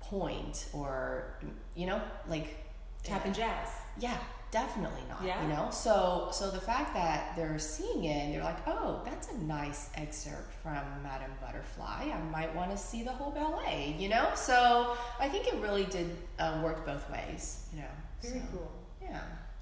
[0.02, 1.36] pointe or
[1.76, 2.66] you know, like
[3.04, 3.70] Tap and jazz.
[3.98, 4.18] yeah,
[4.52, 5.24] definitely not.
[5.24, 5.42] Yeah?
[5.44, 9.30] You know, so so the fact that they're seeing it and they're like, oh, that's
[9.30, 12.12] a nice excerpt from Madame Butterfly.
[12.14, 13.96] I might want to see the whole ballet.
[13.98, 17.68] You know, so I think it really did uh, work both ways.
[17.74, 18.72] You know, Very so, cool.
[19.02, 19.22] Yeah.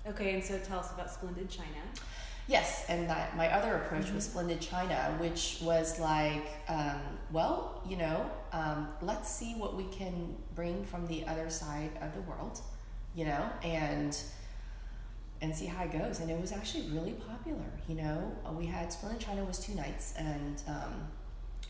[0.09, 1.81] Okay, and so tell us about Splendid China.
[2.47, 4.29] Yes, and that my other approach was Mhm.
[4.29, 10.35] Splendid China, which was like, um, well, you know, um, let's see what we can
[10.55, 12.61] bring from the other side of the world,
[13.15, 14.17] you know, and
[15.39, 16.19] and see how it goes.
[16.19, 17.69] And it was actually really popular.
[17.87, 21.11] You know, Uh, we had Splendid China was two nights, and um,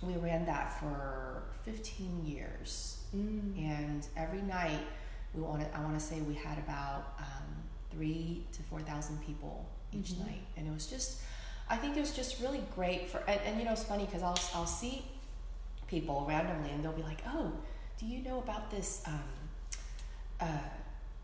[0.01, 3.57] we ran that for fifteen years Mm.
[3.57, 4.85] and every night
[5.33, 7.45] we wanted i want to say we had about um,
[7.89, 10.25] three to four thousand people each Mhm.
[10.25, 10.41] night.
[10.57, 11.19] And it was just
[11.69, 14.23] i think it was just really great for and, and you know it's funny because
[14.23, 15.03] I'll, I'll see
[15.87, 17.51] people randomly and they'll be like oh
[17.99, 19.21] do you know about this um,
[20.39, 20.45] uh,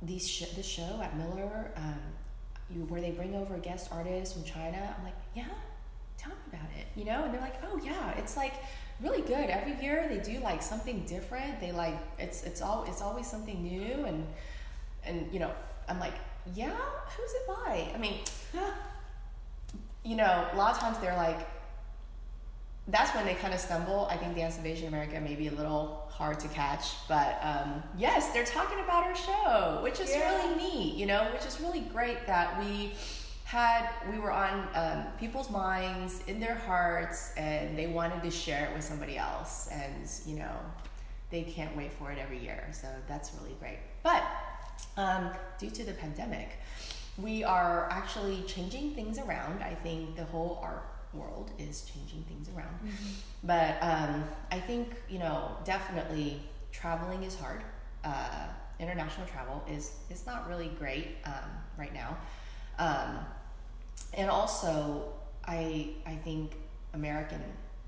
[0.02, 2.00] these sh- this show at miller um,
[2.70, 4.96] you, where they bring over a guest artists from china?
[4.98, 5.46] I'm like yeah
[6.18, 7.24] tell me about it you know?
[7.24, 8.54] And they're like oh yeah it's like
[9.02, 9.50] really good.
[9.50, 11.60] Every year they do like something different.
[11.60, 14.28] They like it's it's all it's always something new and
[15.06, 15.52] and you know
[15.90, 16.14] i'm like
[16.56, 16.72] yeah
[17.18, 17.92] who's it by?
[17.94, 18.20] I mean
[20.04, 21.48] you know a lot of times they're like
[22.90, 24.08] that's when they kind of stumble.
[24.12, 27.82] I think dance of asian america may be a little hard to catch but um,
[27.98, 30.36] yes they're talking about our show which is Yeah.
[30.36, 32.94] really neat you know which is really great that we
[33.46, 38.66] had we were on um, people's minds in their hearts and they wanted to share
[38.68, 40.56] it with somebody else and you know
[41.32, 43.80] they can't wait for it every year so that's really great.
[44.04, 44.24] But
[44.98, 46.60] um, due to the pandemic
[47.18, 49.62] we are actually changing things around.
[49.62, 52.76] I think the whole art world is changing things around.
[53.44, 56.42] But um, i think you know definitely
[56.72, 57.64] traveling is hard.
[58.04, 58.48] Uh,
[58.80, 62.18] international travel is is not really great um, right now.
[62.80, 63.20] Um,
[64.16, 65.14] and also
[65.46, 66.56] I I think
[66.94, 67.44] American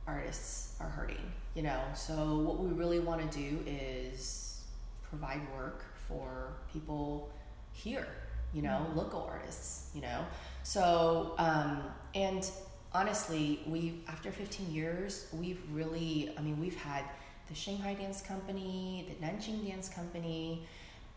[0.05, 1.81] artists are hurting, you know.
[1.95, 4.61] So what we really want to do is
[5.09, 7.31] provide work for people
[7.73, 8.07] here,
[8.53, 8.95] you know, Mhm.
[8.95, 10.25] local artists, you know.
[10.63, 12.49] So um, and
[12.93, 17.03] honestly, we after 15 years, we've really I mean we've had
[17.47, 20.65] the Shanghai Dance Company, the Nanjing Dance Company,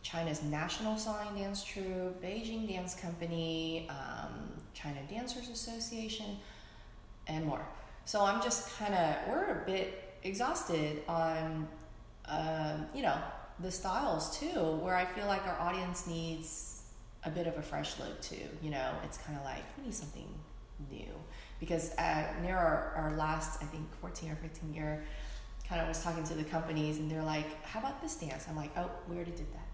[0.03, 6.38] China's National Song Dance Troupe, Beijing Dance Company, um, China Dancers Association,
[7.27, 7.66] and more.
[8.05, 11.66] So I'm just kind of, we're a bit exhausted on,
[12.27, 13.16] um, you know,
[13.61, 16.83] the styles too, where I feel like our audience needs
[17.25, 18.49] a bit of a fresh look too.
[18.62, 20.29] You know, it's kind of like, we need something
[20.90, 21.12] new.
[21.61, 25.05] Because uh, near our, our last, I think, 14 or 15 year,
[25.68, 28.47] kind of was talking to the companies and they're like, how about this dance?
[28.49, 29.68] I'm like, oh, we already did that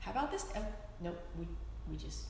[0.00, 0.46] how about this?
[0.56, 0.64] Oh,
[1.00, 1.46] nope, we,
[1.90, 2.24] we just,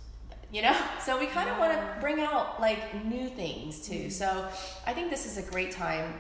[0.53, 0.77] you know?
[1.05, 4.07] So we kind of want to bring out like new things too.
[4.07, 4.13] Mhm.
[4.13, 4.49] So
[4.87, 6.13] I think this is a great time.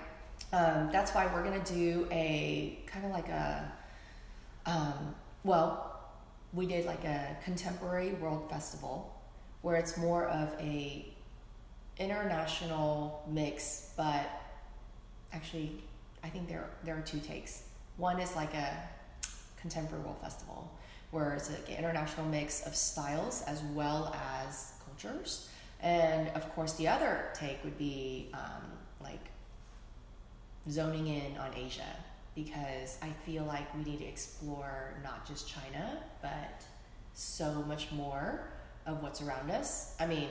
[0.52, 3.70] Um, that's why we're going to do a kind of like a,
[4.66, 6.00] Um, well,
[6.52, 9.14] we did like a contemporary world festival
[9.62, 11.06] where it's more of a
[11.98, 14.28] international mix, but
[15.32, 15.82] actually,
[16.24, 17.64] I think there there are two takes.
[17.96, 18.88] One is like a
[19.60, 20.70] contemporary world festival,
[21.10, 24.14] where it's like an international mix of styles as well
[24.46, 25.48] as cultures,
[25.80, 28.62] and of course, the other take would be um,
[29.02, 29.26] like
[30.68, 31.96] zoning in on Asia
[32.44, 36.64] because I feel like we need to explore not just China, but
[37.14, 38.48] so much more
[38.86, 39.94] of what's around us.
[40.00, 40.28] I mean,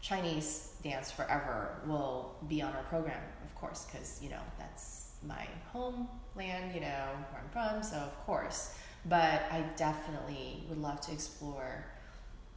[0.00, 5.46] Chinese dance forever will be on our program, of course, because, you know, that's my
[5.72, 8.76] homeland, you know, where I'm from, so of course.
[9.06, 11.84] But I definitely would love to explore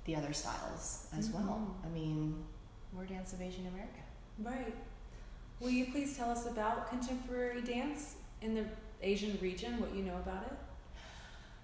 [0.05, 1.47] the other styles as mm-hmm.
[1.47, 1.75] well.
[1.85, 2.43] I mean,
[2.93, 4.01] we're Dance of Asian America.
[4.39, 4.75] Right.
[5.59, 8.65] Will you please tell us about contemporary dance in the
[9.02, 10.54] Asian region, what you know about it?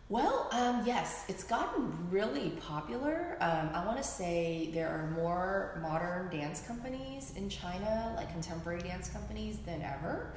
[0.09, 3.37] Well, um, yes, it's gotten really popular.
[3.39, 8.81] Um, I want to say there are more modern dance companies in China, like contemporary
[8.81, 10.35] dance companies, than ever.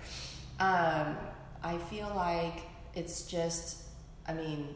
[0.60, 1.16] Um,
[1.62, 2.62] I feel like
[2.94, 3.82] it's just,
[4.26, 4.68] I mean,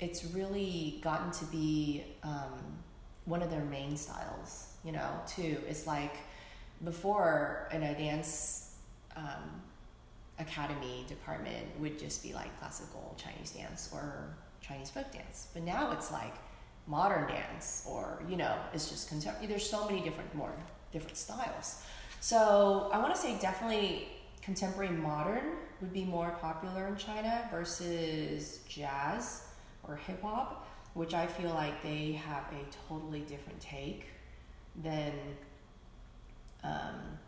[0.00, 2.78] it's really gotten to be um,
[3.24, 5.58] one of their main styles, you know, too.
[5.68, 6.14] It's like
[6.84, 8.76] before in a dance
[9.16, 9.62] um,
[10.38, 15.48] academy department would just be like classical Chinese dance or Chinese folk dance.
[15.54, 16.34] But now it's like
[16.86, 19.46] modern dance or, you know, it's just contemporary.
[19.46, 20.52] There's so many different, more
[20.92, 21.82] different styles.
[22.20, 24.08] So I want to say definitely
[24.42, 29.48] contemporary modern would be more popular in China versus jazz
[29.86, 34.06] or hip hop, which I feel like they have a totally different take
[34.82, 35.12] than
[36.64, 37.18] um,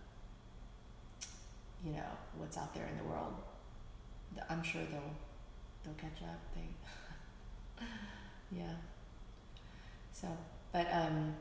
[1.85, 3.35] you know what's out there in the world.
[4.49, 5.14] I'm sure they'll
[5.85, 6.41] they'll catch up.
[6.55, 7.85] They
[8.59, 8.75] yeah.
[10.12, 10.29] So,
[10.73, 11.35] but um,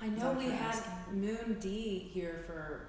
[0.00, 1.20] I know we had asking?
[1.20, 2.88] Moon D here for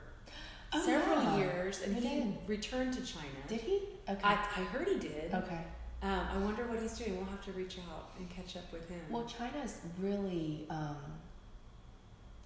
[0.74, 1.38] oh, several yeah.
[1.38, 3.28] years, and he, he returned to China.
[3.48, 3.82] Did he?
[4.10, 4.22] Okay.
[4.24, 5.34] I, I heard he did.
[5.34, 5.62] Okay.
[6.04, 7.18] Um, I wonder what he's doing.
[7.18, 9.02] We'll have to reach out and catch up with him.
[9.10, 10.66] Well, China's really.
[10.70, 10.96] Um,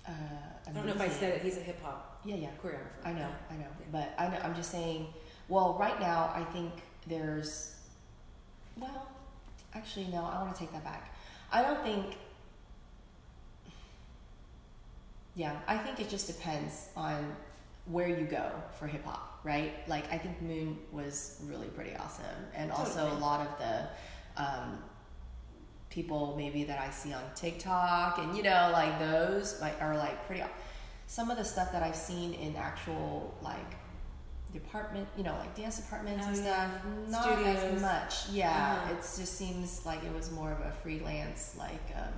[0.08, 0.12] uh,
[0.68, 1.42] I don't know if I said it.
[1.44, 2.50] He's a hip hop yeah, yeah.
[2.64, 3.06] choreographer.
[3.06, 3.68] I know, I know.
[3.92, 5.08] But I know, I'm just saying,
[5.48, 6.72] well, right now, I think
[7.08, 7.76] there's,
[8.80, 9.08] well,
[9.74, 11.16] actually, no, I want to take that back.
[11.52, 12.18] I don't think,
[15.36, 17.36] yeah, I think it just depends on
[17.86, 19.88] where you go for hip hop, right?
[19.88, 22.26] Like, I think Moon was really pretty awesome.
[22.56, 22.88] And totally.
[22.88, 24.78] also, a lot of the, um,
[25.92, 30.26] people maybe that I see on TikTok and you know like those like are like
[30.26, 30.42] pretty
[31.12, 33.76] some of the stuff that I've seen in actual like
[34.54, 36.72] department, you know, like dance departments oh, and stuff,
[37.10, 37.58] not Studios.
[37.58, 38.30] as much.
[38.32, 38.94] Yeah, uh-huh.
[38.94, 42.14] it just seems like it was more of a freelance like um,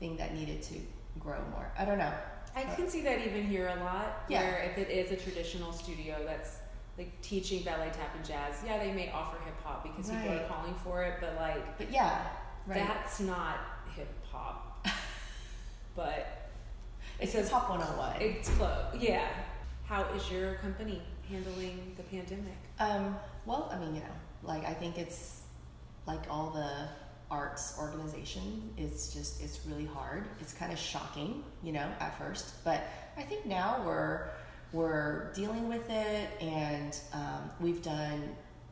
[0.00, 0.74] thing that needed to
[1.20, 1.70] grow more.
[1.78, 2.12] I don't know.
[2.56, 4.24] I but, can see that even here a lot.
[4.28, 4.40] Yeah.
[4.40, 6.56] Where if it is a traditional studio that's
[6.98, 10.22] like teaching ballet, tap, and jazz, yeah, they may offer hip hop because right.
[10.22, 12.26] people are calling for it, but like, but yeah,
[12.66, 12.78] right.
[12.78, 13.58] that's not
[13.94, 14.84] hip hop.
[15.94, 16.45] but
[17.20, 18.20] it says Hop 101.
[18.20, 18.94] It's close.
[18.98, 19.26] Yeah.
[19.84, 22.56] How is your company handling the pandemic?
[22.78, 24.06] Um, well, I mean, you know,
[24.42, 25.42] like I think it's
[26.06, 26.88] like all the
[27.30, 32.62] arts organization it's just it's really hard it's kind of shocking you know at first
[32.64, 32.84] but
[33.16, 34.28] i think now we're
[34.72, 38.22] we're dealing with it and um, we've done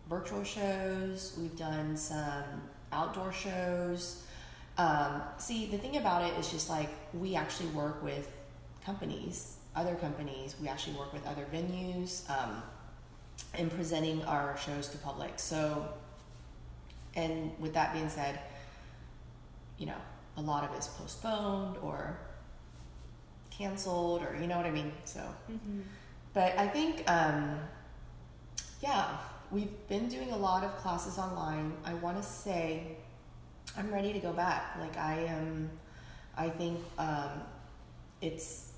[0.09, 2.45] virtual shows we've done some
[2.93, 4.25] outdoor shows
[4.77, 8.31] um, see, the thing about it is just like we actually work with
[8.85, 10.57] companies, other companies.
[10.61, 12.63] We actually work with other venues um,
[13.57, 15.39] in presenting our shows to public.
[15.39, 15.89] So,
[17.15, 18.41] and with that being said,
[19.79, 20.01] you know,
[20.37, 22.19] a lot of it's postponed or
[23.51, 24.93] canceled, or you know what I mean.
[25.05, 25.81] So, mm-hmm.
[26.33, 27.61] but I think, um,
[28.83, 29.17] yeah,
[29.53, 31.75] we've been doing a lot of classes online.
[31.85, 32.97] I want to say
[33.77, 34.77] I'm ready to go back.
[34.81, 35.71] Like I am,
[36.37, 37.43] I think um,
[38.21, 38.73] it's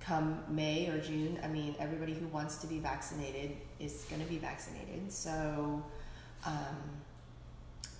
[0.00, 1.38] come May or June.
[1.44, 5.12] I mean, everybody who wants to be vaccinated is going to be vaccinated.
[5.12, 5.82] So
[6.46, 6.76] um,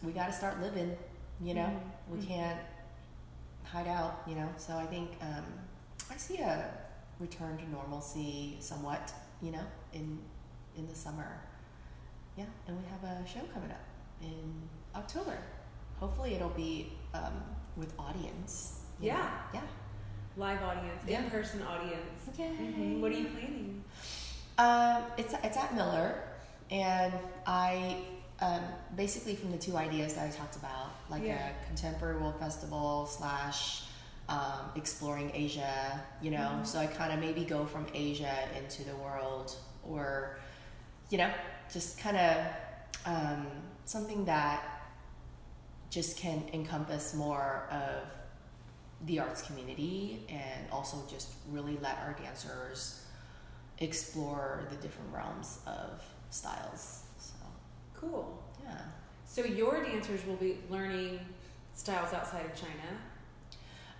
[0.03, 0.97] we got to start living.
[1.43, 2.15] You know, mm-hmm.
[2.15, 2.29] we mm-hmm.
[2.29, 2.61] can't
[3.65, 4.23] hide out.
[4.27, 5.45] You know, so I think um,
[6.11, 6.71] I see a
[7.21, 9.13] return to normalcy somewhat.
[9.43, 10.19] You know, in
[10.77, 11.41] in the summer.
[12.37, 13.85] Yeah, and we have a show coming up
[14.23, 14.55] in
[14.95, 15.37] October
[16.01, 17.33] hopefully it'll be um,
[17.77, 18.81] with audience.
[19.01, 19.17] Yeah.
[19.17, 19.61] Know?
[19.61, 19.61] Yeah.
[20.37, 21.25] Live audience, yeah.
[21.25, 22.29] in person audience.
[22.33, 22.51] Okay.
[22.51, 23.01] Mm-hmm.
[23.01, 23.85] What are you planning?
[24.59, 26.15] Um, it's it's at Miller,
[26.71, 27.13] and
[27.47, 27.97] I
[28.41, 28.63] um,
[28.97, 31.51] basically from the two ideas that I talked about, like Yeah.
[31.51, 33.85] a contemporary world festival slash
[34.29, 36.51] um, exploring Asia, you know.
[36.61, 36.67] Mhm.
[36.67, 40.39] So I kind of maybe go from Asia into the world, or
[41.11, 41.31] you know,
[41.73, 42.47] just kind of
[43.07, 43.47] um,
[43.87, 44.63] something that
[45.91, 48.03] just can encompass more of
[49.07, 53.05] the arts community and also just really let our dancers
[53.79, 57.03] explore the different realms of styles.
[57.19, 57.35] So,
[57.95, 58.43] Cool.
[58.65, 58.77] yeah.
[59.27, 61.21] So your dancers will be learning
[61.75, 62.73] styles outside of China.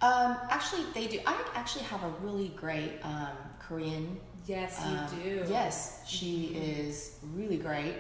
[0.01, 1.21] Um, actually, they do.
[1.27, 3.29] I actually have a really great um,
[3.59, 4.19] Korean.
[4.47, 5.45] Yes, you um, do.
[5.53, 6.79] Yes, she Mhm.
[6.89, 7.95] is really great.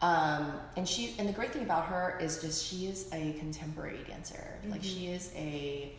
[0.00, 4.04] Um, and she and the great thing about her is just she is a contemporary
[4.06, 4.58] dancer.
[4.68, 4.84] Like Mhm.
[4.84, 5.92] she is a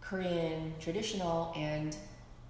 [0.00, 1.96] Korean traditional and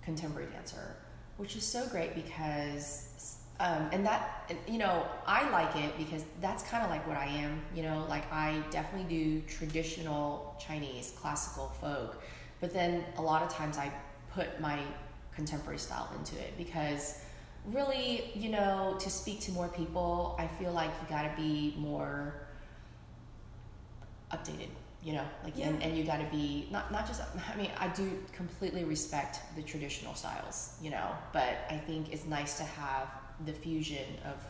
[0.03, 0.97] contemporary dancer,
[1.39, 6.65] which is so great because um, and that you know I like it because that's
[6.65, 7.63] kind of like what I am.
[7.75, 12.23] You know, like I definitely do traditional Chinese classical folk,
[12.61, 13.91] but then a lot of times I
[14.35, 14.81] put my
[15.35, 17.21] contemporary style into it because
[17.67, 21.75] really, you know, to speak to more people, I feel like you got to be
[21.79, 22.35] more
[24.33, 24.69] updated.
[25.03, 27.21] You know, like and, and you got to be not not just.
[27.21, 30.79] I mean, I do completely respect the traditional styles.
[30.81, 33.09] You know, but I think it's nice to have
[33.45, 34.43] the fusion of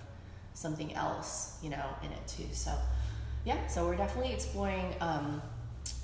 [0.52, 1.58] something else.
[1.60, 2.46] You know, in it too.
[2.52, 2.72] So
[3.44, 4.94] yeah, so we're definitely exploring.
[5.00, 5.42] Um,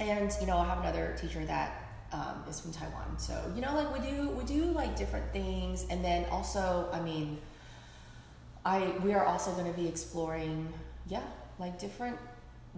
[0.00, 3.18] and you know, I have another teacher that um, is from Taiwan.
[3.18, 7.00] So you know, like we do we do like different things, and then also, I
[7.00, 7.38] mean,
[8.64, 10.72] I we are also going to be exploring,
[11.08, 11.22] yeah,
[11.58, 12.18] like different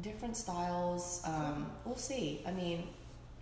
[0.01, 1.23] different styles.
[1.25, 2.43] Um, we'll see.
[2.47, 2.89] I mean,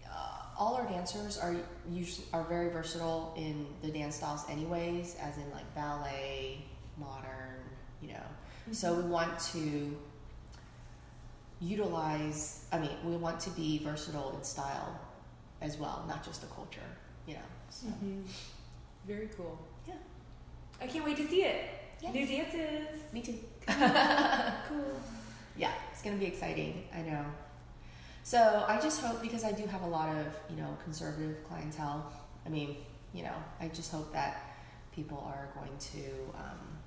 [0.07, 1.57] uh, all our dancers are
[1.91, 6.65] usually are very versatile in the dance styles, anyways, as in like ballet,
[6.99, 7.61] modern,
[8.01, 8.23] you know.
[8.73, 9.97] So we want to
[11.61, 12.65] utilize.
[12.71, 15.01] I mean, we want to be versatile in style
[15.61, 16.91] as well, not just a culture,
[17.27, 17.49] you know.
[17.71, 18.25] So Mhm.
[19.07, 19.59] Very cool.
[19.87, 19.95] Yeah.
[20.81, 21.69] I can't wait to see it.
[22.01, 22.15] Yes.
[22.15, 23.13] New dances.
[23.13, 23.39] me too.
[24.69, 25.01] Cool.
[25.57, 26.85] Yeah, it's gonna be exciting.
[26.95, 27.25] I know.
[28.23, 32.13] So I just hope because I do have a lot of you know conservative clientele.
[32.47, 32.77] I mean,
[33.13, 34.43] you know, I just hope that
[34.93, 36.01] people are going to.
[36.39, 36.79] Um,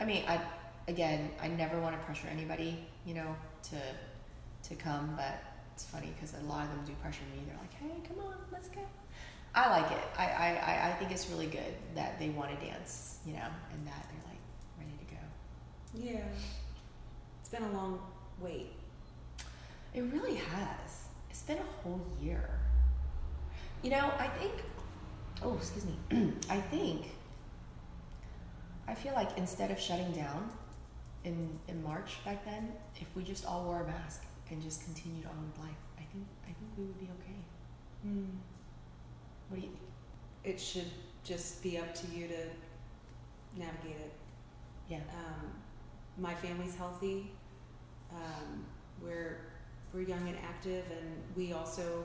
[0.00, 0.40] I mean, I
[0.86, 3.36] again, I never want to pressure anybody, you know,
[3.70, 3.80] to
[4.68, 5.34] to come, but
[5.78, 7.40] it's funny because a lot of them do pressure me.
[7.46, 8.80] They're like, "Hey, come on, let's go."
[9.54, 10.04] I like it.
[10.18, 13.46] I I, I- I think it's really good that they want to dance, you know,
[13.72, 14.42] and that they're like
[14.76, 16.10] ready to go.
[16.12, 16.24] Yeah.
[17.40, 18.00] It's been a long
[18.40, 18.72] wait.
[19.94, 21.04] It really has.
[21.30, 22.50] It's been a whole year.
[23.82, 24.54] You know, I think.
[25.44, 26.32] Oh, excuse me.
[26.50, 27.06] I think.
[28.88, 30.50] I feel like instead of shutting down
[31.22, 35.26] in in March back then, if we just all wore a mask and just continued
[35.26, 37.38] on with life, I think I think we would be okay.
[38.02, 38.24] Hmm.
[39.48, 39.90] What do you think?
[40.44, 40.90] It should
[41.24, 44.12] just be up to you to navigate it.
[44.88, 44.98] Yeah.
[44.98, 45.50] Um,
[46.18, 47.30] my family's healthy.
[48.10, 48.64] Um,
[49.02, 49.40] we're
[49.92, 52.04] we're young and active, and we also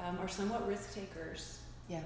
[0.00, 1.60] um, are somewhat risk takers.
[1.88, 2.00] Yeah.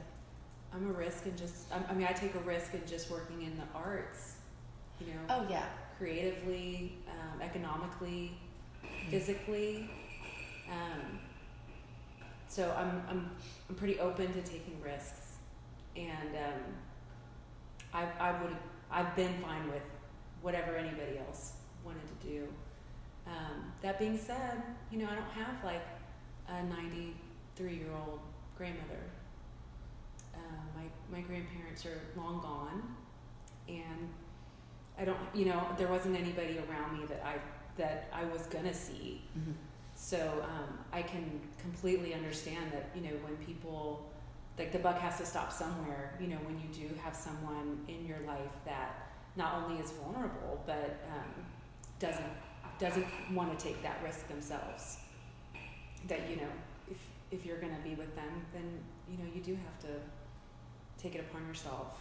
[0.72, 3.43] I'm a risk and just I I mean I take a risk in just working
[3.43, 4.35] in the arts,
[5.01, 5.64] you know, Oh yeah.
[5.97, 8.33] creatively, um, economically,
[9.11, 9.91] physically.
[10.70, 11.18] Um,
[12.49, 13.31] so I'm I'm
[13.68, 15.37] I'm pretty open to taking risks,
[15.97, 16.61] and um,
[17.93, 18.57] I I would
[18.91, 19.83] I've been fine with
[20.43, 21.53] whatever anybody else
[21.85, 22.49] wanted to do.
[23.26, 25.83] Um, that being said, you know I don't have like
[26.49, 28.20] a 93 year old
[28.57, 29.03] grandmother.
[30.35, 32.83] Um, my my grandparents are long gone,
[33.68, 34.09] and
[34.99, 37.37] I don't you know there wasn't anybody around me that I
[37.79, 39.22] that I was gonna see.
[39.39, 39.53] Mm-hmm.
[39.95, 44.07] So um, I can completely understand that you know when people
[44.59, 46.14] like the buck has to stop somewhere.
[46.20, 50.62] You know when you do have someone in your life that not only is vulnerable
[50.66, 51.45] but um,
[51.99, 52.33] doesn't
[52.79, 54.99] doesn't want to take that risk themselves.
[56.07, 56.53] That you know
[56.91, 56.99] if
[57.31, 58.79] if you're gonna be with them, then
[59.11, 60.01] you know you do have to
[61.03, 61.97] take it upon yourself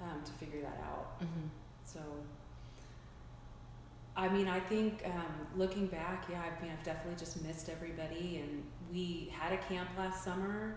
[0.00, 1.20] um, to figure that out.
[1.20, 1.48] Mm-hmm.
[1.84, 2.00] So,
[4.16, 8.42] I mean, I think um, looking back, yeah, I mean, I've definitely just missed everybody.
[8.44, 10.76] And we had a camp last summer.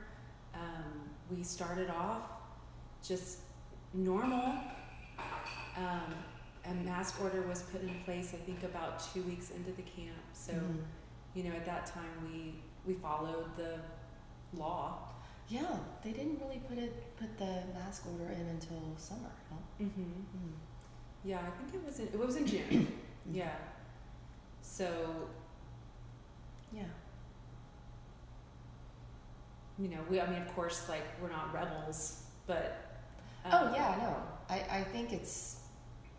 [0.53, 2.21] Um, we started off
[3.05, 3.39] just
[3.93, 4.55] normal.
[5.77, 6.13] Um,
[6.69, 10.15] a mask order was put in place, I think, about two weeks into the camp.
[10.33, 10.77] So, Mm-hmm.
[11.36, 12.55] you know, at that time, we
[12.88, 13.79] we followed the
[14.57, 14.99] law.
[15.49, 19.57] Yeah, they didn't really put it put the mask order in until summer, huh?
[19.83, 20.01] Mm-hmm.
[20.01, 20.53] Mm.
[21.23, 22.88] Yeah, I think it was in, it was in June.
[23.32, 23.55] Yeah.
[24.61, 25.30] So,
[26.73, 26.84] Yeah.
[29.78, 32.82] you know, we, I mean, of course, like, we're not rebels, but.
[33.51, 34.15] Oh um, yeah, no.
[34.49, 35.57] I, I think it's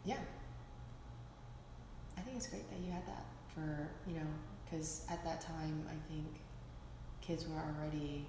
[0.04, 0.16] yeah.
[2.16, 4.26] I think it's great that you had that for you know
[4.64, 6.24] because at that time I think
[7.20, 8.24] kids were already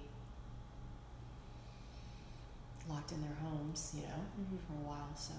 [2.88, 4.58] locked in their homes, you know, Mhm.
[4.66, 5.14] for a while.
[5.14, 5.34] So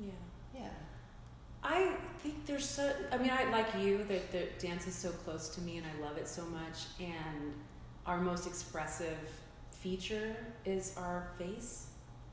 [0.00, 0.10] Yeah.
[0.54, 0.70] yeah,
[1.62, 2.92] I think there's so.
[3.12, 4.04] I mean, I like you.
[4.04, 6.84] That the dance is so close to me, and I love it so much.
[6.98, 7.54] And
[8.06, 9.18] our most expressive
[9.70, 11.88] feature is our face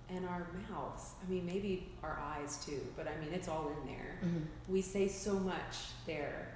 [0.10, 1.12] and our mouths.
[1.26, 4.20] I mean, maybe our eyes too, but I mean, it's all in there.
[4.24, 4.44] mm-hmm.
[4.68, 5.76] We say so much
[6.06, 6.54] there,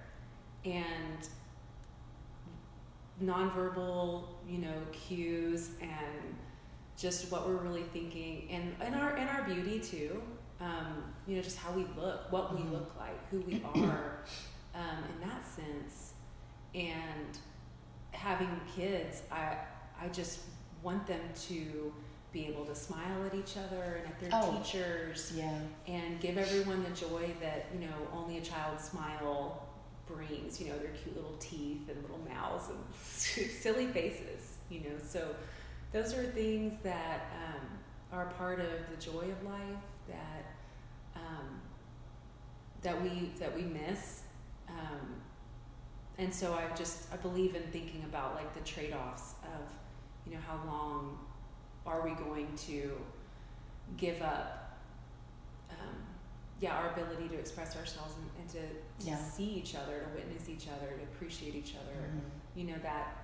[0.63, 1.27] and
[3.23, 6.35] nonverbal, you know, cues and
[6.97, 10.21] just what we're really thinking, and and our and our beauty too.
[10.61, 12.71] Um, you know, just how we look, what we Mhm.
[12.71, 14.23] look like, who we are,
[14.75, 16.13] um, in that sense.
[16.75, 17.37] And
[18.11, 19.57] having kids, I
[19.99, 20.41] I just
[20.83, 21.93] want them to
[22.31, 24.57] be able to smile at each other and at their Oh.
[24.63, 29.67] teachers yeah, and give everyone the joy that you know only a child's smile
[30.07, 32.79] brings you know their cute little teeth and little mouths and
[33.51, 35.35] silly faces you know so
[35.91, 37.67] those are things that um,
[38.11, 40.50] are part of the joy of life that
[41.21, 41.61] um,
[42.81, 44.23] that we that we miss
[44.69, 45.15] um,
[46.17, 49.61] and so i just i believe in thinking about like the trade-offs of
[50.25, 51.17] you know how long
[51.85, 52.91] are we going to
[53.97, 54.77] give up
[55.71, 55.95] um,
[56.59, 58.59] yeah our ability to express ourselves and, and to,
[59.05, 59.17] to Yeah.
[59.17, 62.21] see each other to witness each other to appreciate each other Mhm.
[62.55, 63.15] you know that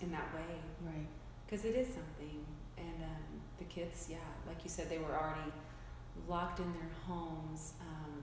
[0.00, 0.44] in that way
[0.84, 1.06] right.
[1.46, 2.44] because it is something
[2.76, 5.52] and um, the kids yeah like you said they were already
[6.28, 8.22] locked in their homes um,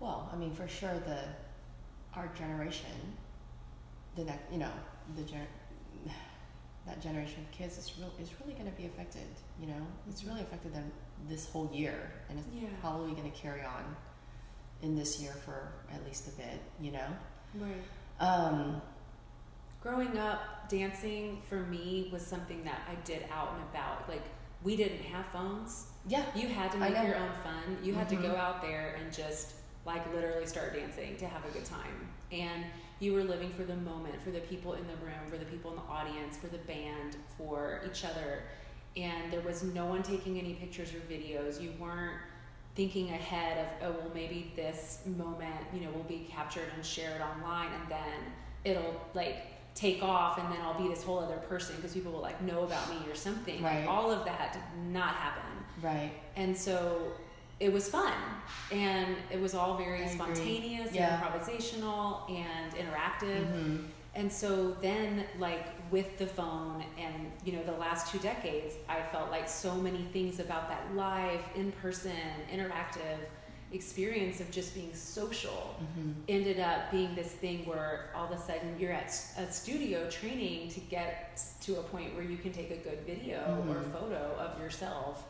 [0.00, 1.20] Well, I mean, for sure, the
[2.14, 2.90] our generation,
[4.14, 4.70] the next, you know,
[5.16, 5.46] the gen,
[6.86, 9.26] that generation of kids is real is really going to be affected.
[9.60, 10.90] You know, it's really affected them
[11.28, 13.96] this whole year, and it's yeah probably going to carry on
[14.82, 16.60] in this year for at least a bit.
[16.80, 17.06] You know,
[17.58, 17.82] right
[18.20, 18.80] um,
[19.80, 24.24] growing up dancing for me was something that i did out and about like
[24.64, 25.86] we didn't have phones.
[26.08, 27.78] Yeah, you had to make your own fun.
[27.82, 28.16] You had Mhm.
[28.22, 29.54] to go out there and just
[29.86, 32.08] like literally start dancing to have a good time.
[32.32, 32.64] And
[33.00, 35.70] you were living for the moment for the people in the room for the people
[35.72, 38.44] in the audience for the band for each other.
[38.96, 41.60] And there was no one taking any pictures or videos.
[41.60, 42.18] You weren't
[42.74, 47.20] thinking ahead of oh well maybe this moment you know will be captured and shared
[47.20, 48.32] online and then
[48.64, 49.36] it'll like
[49.74, 52.62] take off and then I'll be this whole other person because people will like know
[52.62, 53.62] about me or something.
[53.62, 55.42] Like, all of that did not happen.
[55.82, 57.12] Right, and so
[57.60, 58.12] it was fun.
[58.72, 61.22] And it was all very I spontaneous Yeah.
[61.22, 63.46] and improvisational and interactive.
[63.46, 68.74] Hmm and so then like with the phone and you know the last two decades
[68.88, 72.12] i felt like so many things about that live in person
[72.52, 73.18] interactive
[73.74, 78.38] experience of just being social hmm ended up being this thing where all of a
[78.40, 82.70] sudden you're at a studio training to get to a point where you can take
[82.70, 83.92] a good video or Mhm.
[83.92, 85.24] photo of yourself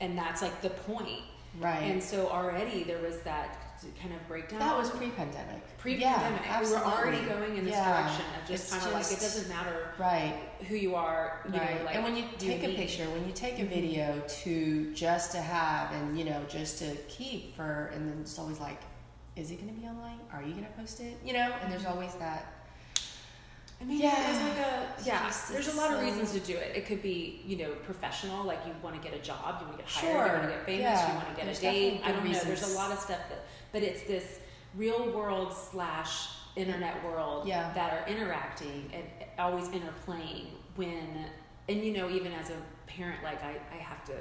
[0.00, 1.22] and that's like the point
[1.60, 1.82] right.
[1.82, 3.58] and so already there was that
[4.00, 5.78] kind of breakdown that was pre-pandemic.
[5.78, 8.02] pre-pandemic Yeah, we were already going in this Yeah.
[8.02, 10.34] direction of just kind of like it doesn't matter right.
[10.68, 11.78] who you are you right.
[11.78, 12.76] know like and when you take a me.
[12.76, 13.68] picture, when you take a Mhm.
[13.68, 18.38] video to just to have and you know just to keep for, and then it's
[18.38, 18.80] always like,
[19.36, 20.18] is it going to be online?
[20.32, 21.18] Are you going to post it?
[21.24, 22.52] You know, and there's always that.
[23.78, 24.14] I mean, Yeah.
[24.14, 25.32] there's like a yeah.
[25.50, 26.74] there's a lot of reasons to do it.
[26.74, 29.76] It could be you know professional, like you want to get a job, you want
[29.78, 31.08] to get hired, you want to get famous, yeah.
[31.08, 32.00] you want to get There's a date.
[32.02, 32.40] I don't good know.
[32.40, 33.44] There's a lot of stuff that,
[33.76, 34.40] but it's this
[34.74, 37.70] real world slash internet world Yeah.
[37.74, 39.04] that are interacting and
[39.38, 40.46] always interplaying.
[40.76, 41.26] When
[41.68, 42.56] and you know even as a
[42.86, 44.14] parent, like I I have to.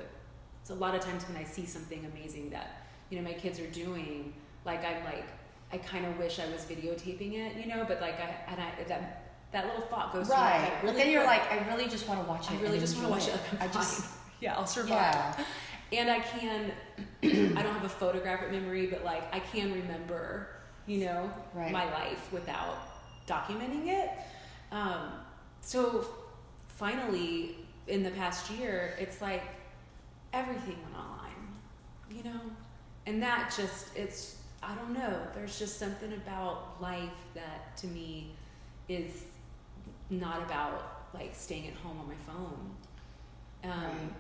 [0.62, 2.68] It's a lot of times when I see something amazing that
[3.10, 4.34] you know my kids are doing,
[4.66, 5.24] like I'm like
[5.72, 8.72] I kind of wish I was videotaping it, you know, but like I and I
[8.90, 9.22] that
[9.54, 10.60] that little thought goes through my Right.
[10.70, 11.40] head but then you're quick.
[11.50, 12.58] like, I really just want to watch it.
[12.58, 13.62] I really just want to watch enjoy it.
[13.62, 14.06] I'm I just,
[14.42, 14.90] yeah, I'll survive.
[15.16, 15.46] yeah,
[15.98, 16.72] And I can,
[17.24, 20.50] I don't have a photographic memory, but like I can remember,
[20.88, 21.72] you know, Right.
[21.72, 22.78] my life without
[23.28, 24.10] documenting it.
[24.72, 25.10] Um,
[25.62, 26.06] so
[26.68, 27.56] finally,
[27.88, 29.44] in the past year, it's like
[30.34, 31.48] everything went online,
[32.12, 32.42] you know,
[33.06, 38.32] and that just, it's, I don't know, there's just something about life that to me
[38.90, 39.26] is
[40.10, 42.70] not about like staying at home on my phone.
[43.64, 44.12] Um, Right.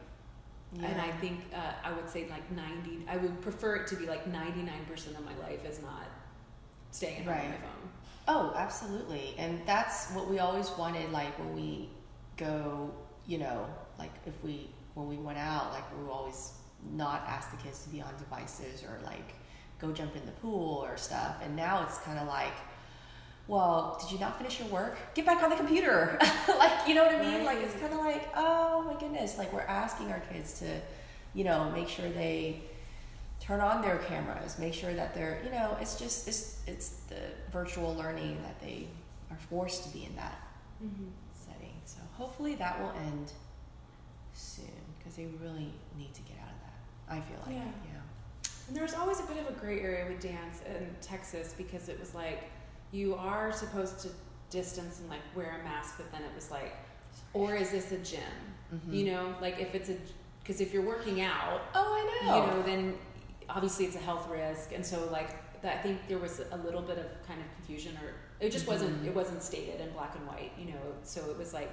[0.73, 0.87] Yeah.
[0.87, 4.05] And I think uh, I would say like 90, I would prefer it to be
[4.07, 6.07] like 99% of my life is not
[6.91, 7.45] staying right.
[7.45, 7.89] on my phone.
[8.27, 9.35] Oh, absolutely.
[9.37, 11.89] And that's what we always wanted, like when we
[12.37, 12.91] go,
[13.27, 13.67] you know,
[13.99, 16.53] like if we, when we went out, like we would always
[16.93, 19.35] not ask the kids to be on devices or like
[19.79, 21.37] go jump in the pool or stuff.
[21.43, 22.53] And now it's kind of like,
[23.47, 24.97] well, did you not finish your work?
[25.13, 26.17] Get back on the computer.
[26.47, 27.45] like, you know what I mean?
[27.45, 27.57] Right.
[27.57, 29.37] Like, it's kind of like, oh my goodness.
[29.37, 30.79] Like, we're asking our kids to,
[31.35, 32.61] you know, make sure they
[33.39, 37.19] turn on their cameras, make sure that they're, you know, it's just, it's, it's the
[37.51, 38.87] virtual learning that they
[39.29, 40.39] are forced to be in that
[40.83, 41.05] mm-hmm.
[41.33, 41.73] setting.
[41.85, 43.31] So hopefully that will end
[44.33, 44.65] soon
[44.97, 47.15] because they really need to get out of that.
[47.15, 47.93] I feel like, yeah.
[47.93, 48.01] yeah.
[48.67, 51.99] And was always a bit of a gray area with dance in Texas because it
[51.99, 52.49] was like,
[52.95, 54.09] you are supposed to
[54.49, 56.75] distance and like wear a mask, but then it was like,
[57.33, 58.21] or is this a gym?
[58.73, 58.93] Mm-hmm.
[58.93, 59.97] You know, like if it's a,
[60.41, 62.97] because if you're working out, oh, I know, you know, then
[63.49, 66.81] obviously it's a health risk, and so like that, I think there was a little
[66.81, 68.73] bit of kind of confusion, or it just mm-hmm.
[68.73, 70.81] wasn't, it wasn't stated in black and white, you know.
[71.03, 71.71] So it was like,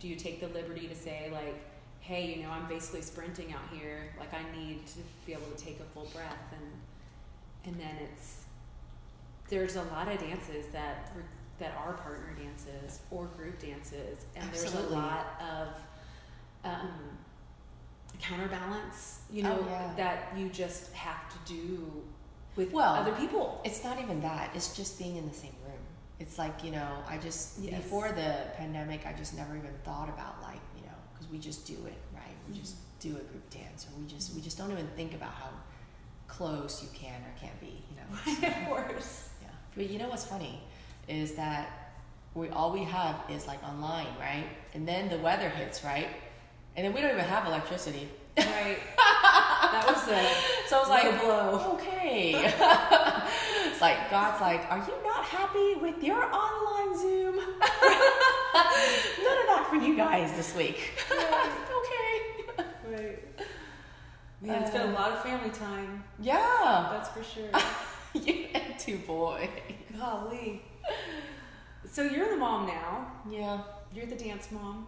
[0.00, 1.56] do you take the liberty to say like,
[2.00, 5.64] hey, you know, I'm basically sprinting out here, like I need to be able to
[5.64, 6.70] take a full breath, and
[7.66, 8.43] and then it's
[9.48, 11.12] there's a lot of dances that
[11.58, 14.80] that are partner dances or group dances, and Absolutely.
[14.80, 15.68] there's a lot of
[16.64, 16.90] um,
[18.20, 19.20] counterbalance.
[19.30, 19.92] You know oh, yeah.
[19.96, 22.02] that you just have to do
[22.56, 23.60] with well, other people.
[23.64, 24.50] It's not even that.
[24.54, 25.78] It's just being in the same room.
[26.20, 27.82] It's like you know, I just yes.
[27.82, 31.66] before the pandemic, I just never even thought about like you know because we just
[31.66, 32.22] do it right.
[32.48, 32.62] We mm-hmm.
[32.62, 35.50] just do a group dance, or we just we just don't even think about how
[36.26, 37.82] close you can or can't be.
[37.90, 39.28] You know, so, of course.
[39.76, 40.60] But you know what's funny
[41.08, 41.92] is that
[42.34, 44.46] we all we have is like online, right?
[44.74, 46.08] And then the weather hits, right?
[46.76, 48.08] And then we don't even have electricity.
[48.36, 48.78] Right.
[48.96, 50.68] that was it.
[50.68, 51.74] so I was like, blow.
[51.74, 52.32] Okay.
[53.70, 57.36] it's like God's like, are you not happy with your online Zoom?
[57.36, 57.46] None
[59.38, 60.92] of that for you guys this week.
[61.12, 62.62] okay.
[62.90, 63.18] Right.
[64.42, 66.04] Man, it's been a uh, lot of family time.
[66.20, 66.88] Yeah.
[66.92, 67.50] That's for sure.
[68.26, 69.48] you and two boys.
[69.98, 70.62] Golly.
[71.90, 73.12] So you're the mom now.
[73.28, 73.62] Yeah.
[73.94, 74.86] You're the dance mom.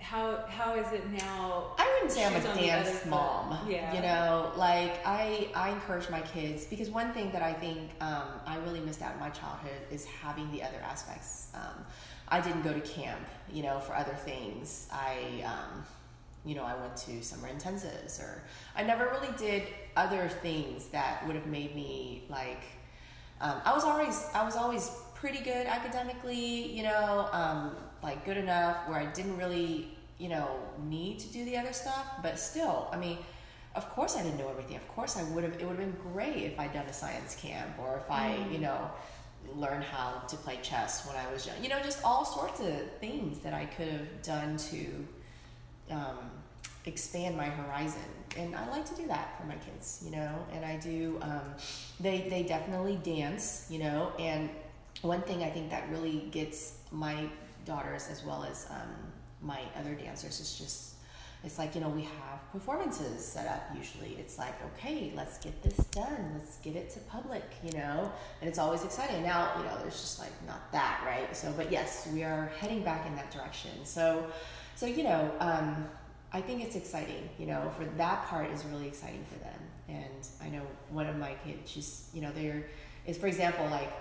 [0.00, 1.74] How how is it now?
[1.78, 3.58] I wouldn't say I'm a dance mom.
[3.68, 3.94] Yeah.
[3.94, 8.28] You know, like I I encourage my kids because one thing that I think um,
[8.46, 11.48] I really missed out in my childhood is having the other aspects.
[11.54, 11.84] Um,
[12.28, 13.20] I didn't go to camp,
[13.52, 14.88] you know, for other things.
[14.92, 15.84] I um,
[16.44, 18.42] you know, I went to summer intensives or
[18.76, 19.64] I never really did
[19.96, 22.62] other things that would have made me like
[23.40, 28.36] um, I was always I was always pretty good academically, you know, um, like good
[28.36, 32.88] enough where I didn't really, you know, need to do the other stuff, but still,
[32.92, 33.18] I mean,
[33.74, 34.76] of course I didn't know everything.
[34.76, 37.36] Of course I would have it would have been great if I'd done a science
[37.40, 38.52] camp or if I, mm.
[38.52, 38.90] you know,
[39.56, 41.56] learned how to play chess when I was young.
[41.62, 45.06] You know, just all sorts of things that I could have done to
[45.90, 46.30] um,
[46.86, 48.02] expand my horizon.
[48.36, 51.54] And i like to do that for my kids you know and i do um,
[52.00, 54.50] they they definitely dance you know and
[55.02, 57.28] one thing i think that really gets my
[57.64, 58.90] daughters as well as um,
[59.40, 60.94] my other dancers is just
[61.44, 64.16] it's like you know we have performances set up usually.
[64.18, 66.32] It's like okay let's get this done.
[66.32, 68.10] Let's get it to public you know
[68.40, 69.22] and it's always exciting.
[69.22, 71.36] Now you know there's just like not that right?
[71.36, 73.72] So but yes we are heading back in that direction.
[73.84, 74.26] So
[74.74, 75.86] so you know um,
[76.34, 79.60] I think it's exciting, you know, for that part is really exciting for them.
[79.88, 82.66] And I know one of my kids, she's, you know, they're,
[83.06, 83.92] is for example, like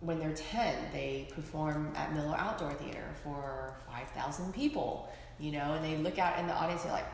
[0.00, 5.82] when they're 10, they perform at Miller Outdoor Theater for 5,000 people, you know, and
[5.82, 7.06] they look out in the audience, they're like,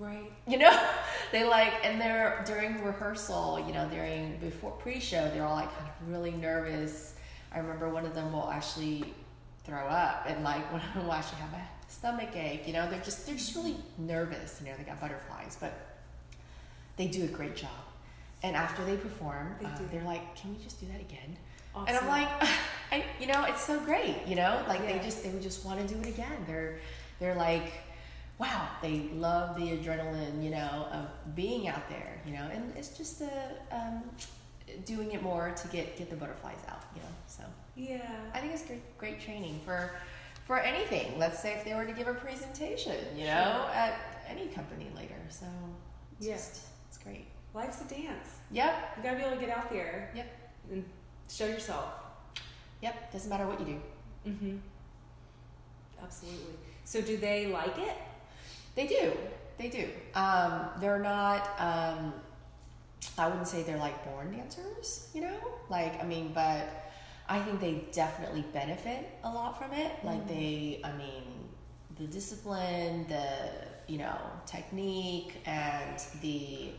[0.00, 0.76] right, you know,
[1.30, 5.88] they like, and they're during rehearsal, you know, during before pre-show, they're all like kind
[5.88, 7.14] of really nervous.
[7.54, 9.14] I remember one of them will actually
[9.62, 12.66] throw up, and like them will actually have a stomach ache.
[12.66, 14.60] You know, they're just they're just really nervous.
[14.62, 15.72] You know, they got butterflies, but
[16.96, 17.70] they do a great job.
[18.42, 21.36] And after they perform, they are uh, like, "Can we just do that again?"
[21.74, 21.88] Awesome.
[21.88, 22.28] And I'm like,
[22.92, 24.16] I, you know, it's so great.
[24.26, 24.98] You know, like yeah.
[24.98, 26.44] they just they would just want to do it again.
[26.46, 26.78] They're
[27.18, 27.72] they're like,
[28.38, 30.42] wow, they love the adrenaline.
[30.42, 32.20] You know, of being out there.
[32.26, 33.30] You know, and it's just a
[33.70, 34.02] um,
[34.84, 36.82] doing it more to get get the butterflies out.
[36.94, 37.42] You know, so
[37.76, 39.92] yeah, I think it's great great training for
[40.50, 41.16] for anything.
[41.16, 43.70] Let's say if they were to give a presentation, you know, sure.
[43.72, 45.14] at any company later.
[45.28, 45.46] So
[46.18, 46.34] it's yeah.
[46.34, 47.26] just it's great.
[47.54, 48.38] Life's a dance.
[48.50, 48.74] Yep.
[48.96, 50.10] You gotta be able to get out there.
[50.12, 50.26] Yep.
[50.72, 50.84] And
[51.30, 51.92] show yourself.
[52.82, 53.12] Yep.
[53.12, 53.80] Doesn't matter what you do.
[54.28, 54.56] Mm-hmm.
[56.02, 56.54] Absolutely.
[56.84, 57.96] So do they like it?
[58.74, 59.12] They do.
[59.56, 59.88] they do.
[60.16, 61.48] Um, they're not.
[61.60, 62.12] Um,
[63.16, 65.38] I wouldn't say they're like born dancers, you know.
[65.68, 66.89] Like I mean, but
[67.30, 69.92] I think they definitely benefit a lot from it.
[70.02, 71.22] Like they, I mean,
[71.96, 73.24] the discipline, the
[73.86, 76.70] you know technique, and the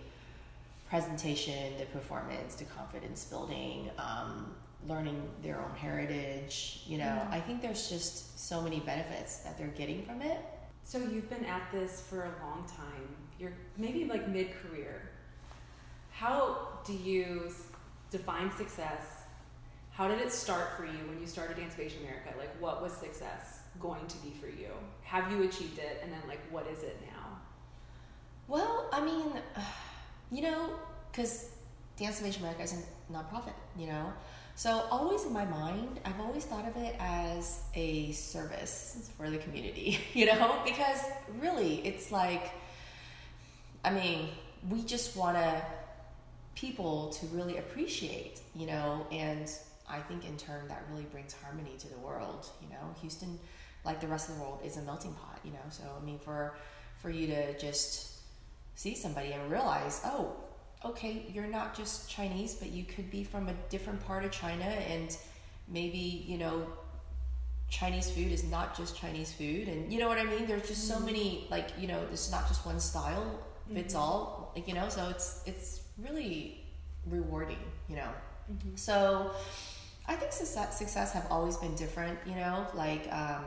[0.90, 4.54] presentation, the performance, the confidence building, um,
[4.90, 6.84] learning their own heritage.
[6.86, 7.32] You know, Mhm.
[7.32, 10.40] I think there's just so many benefits that they're getting from it.
[10.84, 13.16] So you've been at this for a long time.
[13.40, 15.10] You're maybe like mid-career.
[16.12, 17.54] How do you
[18.10, 19.21] define success?
[20.02, 22.30] How did it start for you when you started Dance of Asian America?
[22.36, 24.70] Like, what was success going to be for you?
[25.04, 26.00] Have you achieved it?
[26.02, 27.38] And then, like, what is it now?
[28.48, 29.32] Well, I mean,
[30.32, 30.72] you know,
[31.12, 31.52] because
[31.98, 34.12] Dance of Asian America is a nonprofit, you know.
[34.56, 39.38] So always in my mind, I've always thought of it as a service for the
[39.38, 41.00] community, you know, because
[41.40, 42.50] really it's like,
[43.86, 44.30] I mean,
[44.68, 45.62] we just want to
[46.56, 49.48] people to really appreciate, you know, and
[49.92, 52.96] I think in turn that really brings harmony to the world, you know.
[53.02, 53.40] Houston,
[53.86, 55.66] like the rest of the world, is a melting pot, you know.
[55.70, 56.56] So I mean, for
[56.98, 58.20] for you to just
[58.76, 60.34] see somebody and realize, oh,
[60.86, 64.66] okay, you're not just Chinese, but you could be from a different part of China,
[64.66, 65.18] and
[65.68, 66.66] maybe you know,
[67.70, 70.46] Chinese food is not just Chinese food, and you know what I mean.
[70.46, 71.06] There's just so Mhm.
[71.06, 73.40] many, like you know, it's not just one style
[73.74, 74.00] fits Mhm.
[74.00, 74.90] all, like you know.
[74.90, 76.66] So it's it's really
[77.06, 78.12] rewarding, you know.
[78.52, 78.76] Mm-hmm.
[78.76, 79.32] So
[80.12, 83.46] I think success, success have always been different, you know, like um,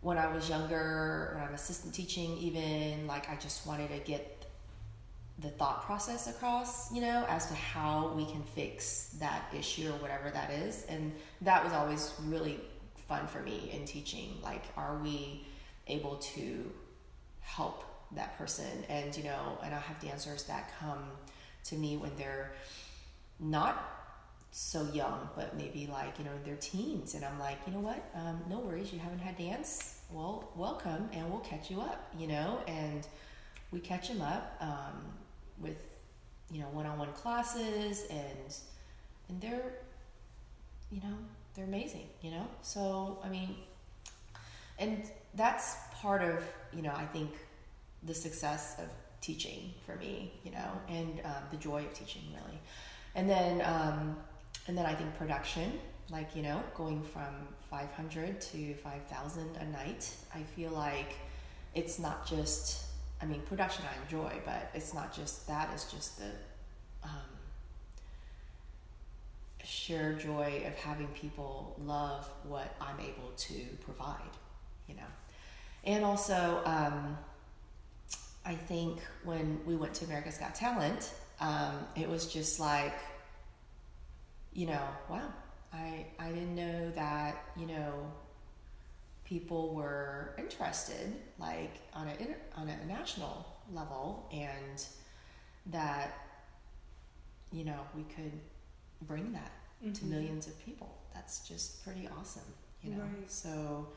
[0.00, 4.46] when I was younger, when I'm assistant teaching, even like I just wanted to get
[5.38, 9.98] the thought process across, you know, as to how we can fix that issue or
[9.98, 10.84] whatever that is.
[10.88, 11.12] And
[11.42, 12.58] that was always really
[13.06, 14.38] fun for me in teaching.
[14.42, 15.46] Like, are we
[15.86, 16.68] able to
[17.42, 17.84] help
[18.16, 18.84] that person?
[18.88, 21.04] And, you know, and I have dancers that come
[21.66, 22.54] to me when they're
[23.38, 23.99] not
[24.52, 27.14] so young, but maybe like, you know, in their teens.
[27.14, 28.10] And I'm like, you know what?
[28.14, 28.92] Um, no worries.
[28.92, 30.00] You haven't had dance.
[30.10, 32.58] Well, welcome and we'll catch you up, you know?
[32.66, 33.06] And
[33.70, 35.04] we catch them up um,
[35.60, 35.76] with,
[36.50, 38.54] you know, one-on-one classes and,
[39.28, 39.72] and they're,
[40.90, 41.16] you know,
[41.54, 42.46] they're amazing, you know?
[42.62, 43.54] So, I mean,
[44.80, 46.42] and that's part of,
[46.72, 47.30] you know, I think
[48.02, 48.88] the success of
[49.20, 52.58] teaching for me, you know, and um, the joy of teaching really.
[53.14, 54.16] And then, um,
[54.66, 55.78] and then I think production,
[56.10, 57.34] like, you know, going from
[57.70, 61.14] 500 to 5,000 a night, I feel like
[61.74, 62.84] it's not just,
[63.22, 66.30] I mean, production I enjoy, but it's not just that, it's just the
[67.04, 67.10] um,
[69.62, 73.54] sheer joy of having people love what I'm able to
[73.84, 74.36] provide,
[74.88, 75.02] you know.
[75.84, 77.16] And also, um,
[78.44, 82.98] I think when we went to America's Got Talent, um, it was just like,
[84.52, 85.32] you know, wow,
[85.72, 88.10] I I didn't know that you know
[89.24, 94.84] people were interested like on a on a national level, and
[95.66, 96.14] that
[97.52, 98.32] you know we could
[99.02, 100.08] bring that to Mhm.
[100.10, 100.94] millions of people.
[101.14, 102.42] That's just pretty awesome,
[102.82, 103.02] you know.
[103.02, 103.30] Right.
[103.30, 103.88] So.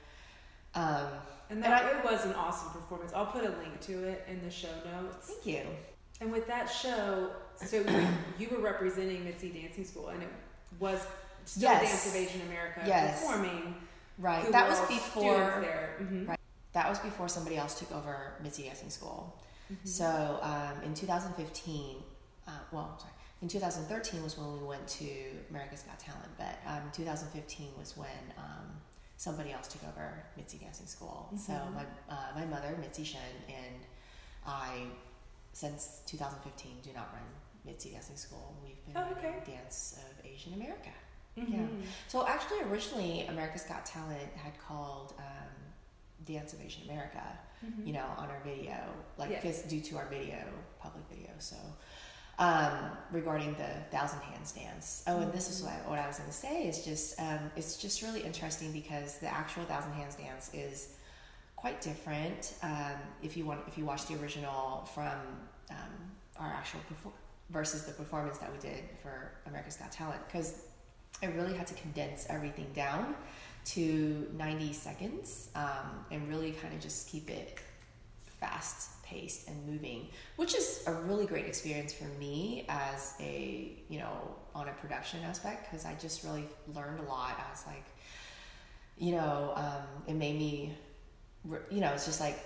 [0.76, 1.08] Um,
[1.50, 3.12] And And that I- it was an awesome performance.
[3.14, 5.28] I'll put a link to it in the show notes.
[5.28, 5.68] thank you.
[6.20, 7.78] And with that show, so
[8.40, 10.30] you were representing Mitzi Dancing School, and it
[10.84, 11.00] was
[11.46, 11.82] still Yes.
[11.90, 13.20] Dance of Asian America Yes.
[13.22, 13.76] performing.
[14.18, 14.52] Right.
[14.52, 15.66] That was before.
[16.00, 16.28] Mhm.
[16.28, 16.40] Right.
[16.74, 19.40] That was before somebody else took over Mitzi Dancing School.
[19.72, 19.88] Mhm.
[19.88, 22.04] So um, in 2015,
[22.48, 25.10] uh, well, sorry, in 2013 was when we went to
[25.50, 28.82] America's Got Talent, but um, 2015 was when um,
[29.18, 31.30] somebody else took over Mitzi Dancing School.
[31.38, 31.74] So Mhm.
[31.74, 33.76] my uh, my mother, Mitzi Shen, and
[34.46, 34.88] I,
[35.54, 37.24] since 2015, do not run
[37.66, 38.56] Mitzi Dancing School.
[38.64, 39.36] We've been Oh, okay.
[39.46, 40.90] Dance of Asian America.
[41.38, 41.84] Mhm.
[42.08, 45.54] So actually, originally, America's Got Talent had called um,
[46.26, 47.24] Dance of Asian America
[47.66, 47.88] Mhm.
[47.88, 48.76] you know, on our video,
[49.18, 49.62] like Yes.
[49.64, 50.44] due to our video,
[50.80, 51.32] public video.
[51.40, 51.56] So,
[52.40, 55.04] um, regarding the thousand hands dance.
[55.08, 55.66] Oh, and this is Mhm.
[55.68, 59.18] what, what I was going to say is just um, it's just really interesting because
[59.20, 60.90] the actual thousand hands dance is
[61.56, 62.54] quite different.
[62.62, 65.18] Um, if you want, if you watch the original from
[65.70, 67.14] um, our actual perfor-
[67.50, 70.64] versus the performance that we did for America's Got Talent, because
[71.22, 73.16] I really had to condense everything down
[73.66, 77.60] to 90 seconds um, and really kind of just keep it
[78.40, 84.00] fast paced and moving which is a really great experience for me as a you
[84.00, 87.86] know on a production aspect because i just really learned a lot i was like
[88.98, 90.76] you know um, it made me
[91.70, 92.38] you know it's just like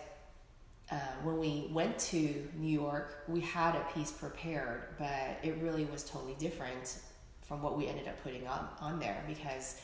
[0.92, 5.86] uh, when we went to New York, we had a piece prepared, but it really
[5.86, 7.00] was totally different
[7.42, 9.82] from what we ended up putting on, on there because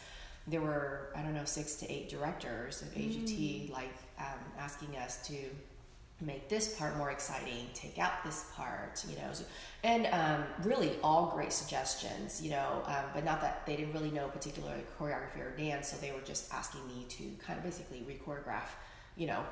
[0.48, 5.26] there were, I don't know, six to eight directors of AGT like um, asking us
[5.28, 5.36] to
[6.22, 9.44] make this part more exciting, take out this part, you know, so,
[9.84, 14.12] and um, really all great suggestions, you know, um, but not that they didn't really
[14.12, 18.04] know particular choreography or dance, so they were just asking me to kind of basically
[18.08, 18.70] re-choreograph,
[19.18, 19.44] you know,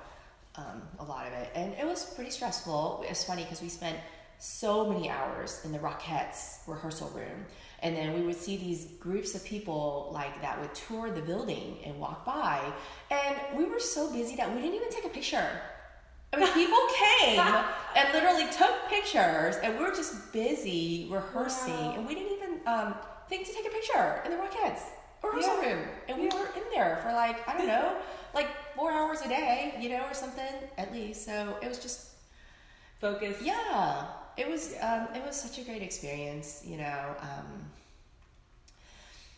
[0.55, 3.03] um, a lot of it, and it was pretty stressful.
[3.05, 3.97] It was funny because we spent
[4.41, 7.45] so many hours in the Rockettes rehearsal room.
[7.83, 11.77] And then we would see these groups of people like that would tour the building
[11.85, 12.59] and walk by.
[13.11, 15.47] And we were so busy that we didn't even take a picture.
[16.33, 16.79] I mean, people
[17.19, 17.39] came
[17.95, 21.95] and literally took pictures, and we were just busy rehearsing, wow.
[21.97, 22.95] and we didn't even um,
[23.29, 24.81] think to take a picture in the Rockettes
[25.23, 25.73] rehearsal yeah.
[25.73, 25.87] room.
[26.07, 27.95] And we were in there for like, I don't know,
[28.33, 31.25] like four hours a day, you know, or something at least.
[31.25, 32.09] So it was just
[32.99, 33.37] focus.
[33.41, 34.05] Yeah,
[34.37, 34.73] it was.
[34.73, 35.07] Yeah.
[35.09, 37.15] Um, it was such a great experience, you know.
[37.21, 37.71] Um,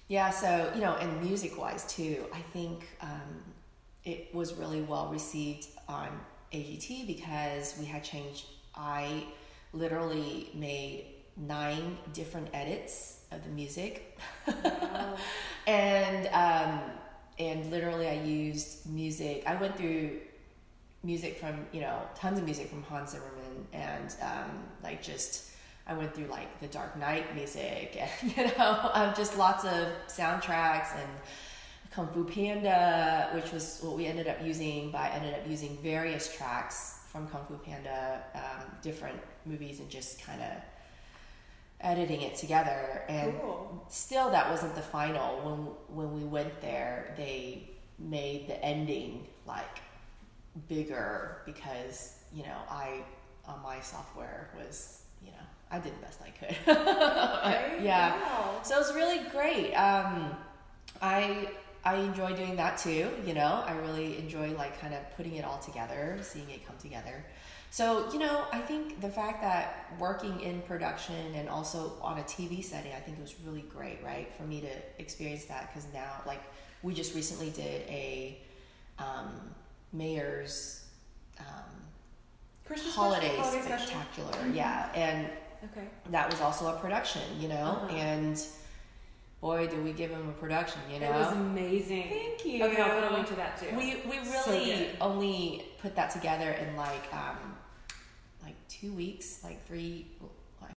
[0.07, 3.41] yeah, so you know, and music wise too, I think um,
[4.03, 6.09] it was really well received on
[6.51, 8.45] AGT because we had changed.
[8.75, 9.23] I
[9.71, 11.05] literally made
[11.37, 15.15] nine different edits of the music, wow.
[15.67, 16.81] and um,
[17.39, 19.43] and literally I used music.
[19.45, 20.19] I went through
[21.03, 25.51] music from you know tons of music from Hans Zimmerman and um, like just
[25.85, 29.87] I went through like the Dark Knight music and you know um, just lots of
[30.07, 31.09] soundtracks and
[31.91, 34.89] Kung Fu Panda, which was what we ended up using.
[34.89, 39.89] But I ended up using various tracks from Kung Fu Panda, um, different movies, and
[39.89, 40.49] just kind of
[41.83, 43.03] editing it together.
[43.07, 43.85] And cool.
[43.89, 45.37] still, that wasn't the final.
[45.41, 47.69] When when we went there, they
[47.99, 49.79] made the ending like
[50.67, 53.03] bigger because you know I
[53.45, 56.55] on my software was you know I did the best I could.
[57.83, 58.21] yeah.
[58.21, 58.61] Wow.
[58.63, 59.73] So it was really great.
[59.73, 60.35] Um,
[61.01, 61.49] I
[61.83, 63.09] I enjoy doing that too.
[63.25, 66.77] You know, I really enjoy like kind of putting it all together, seeing it come
[66.77, 67.25] together.
[67.73, 72.21] So, you know, I think the fact that working in production and also on a
[72.21, 74.31] TV setting, I think it was really great, right?
[74.37, 74.69] For me to
[74.99, 76.43] experience that because now, like,
[76.83, 78.37] we just recently did a
[78.99, 79.31] um,
[79.91, 80.85] mayor's
[81.39, 81.45] um,
[82.63, 84.33] Christmas holiday, holiday spectacular.
[84.33, 84.53] Mm-hmm.
[84.53, 84.91] Yeah.
[84.93, 85.25] And
[85.71, 85.87] okay.
[86.11, 87.95] that was also a production, you know, uh-huh.
[87.95, 88.39] and
[89.41, 91.07] boy, did we give him a production, you know?
[91.09, 92.09] It was amazing.
[92.09, 92.65] Thank you.
[92.65, 93.75] Okay, I'll put a link to that too.
[93.75, 97.62] We we really so only put that together in like um like
[98.83, 100.05] two weeks, like three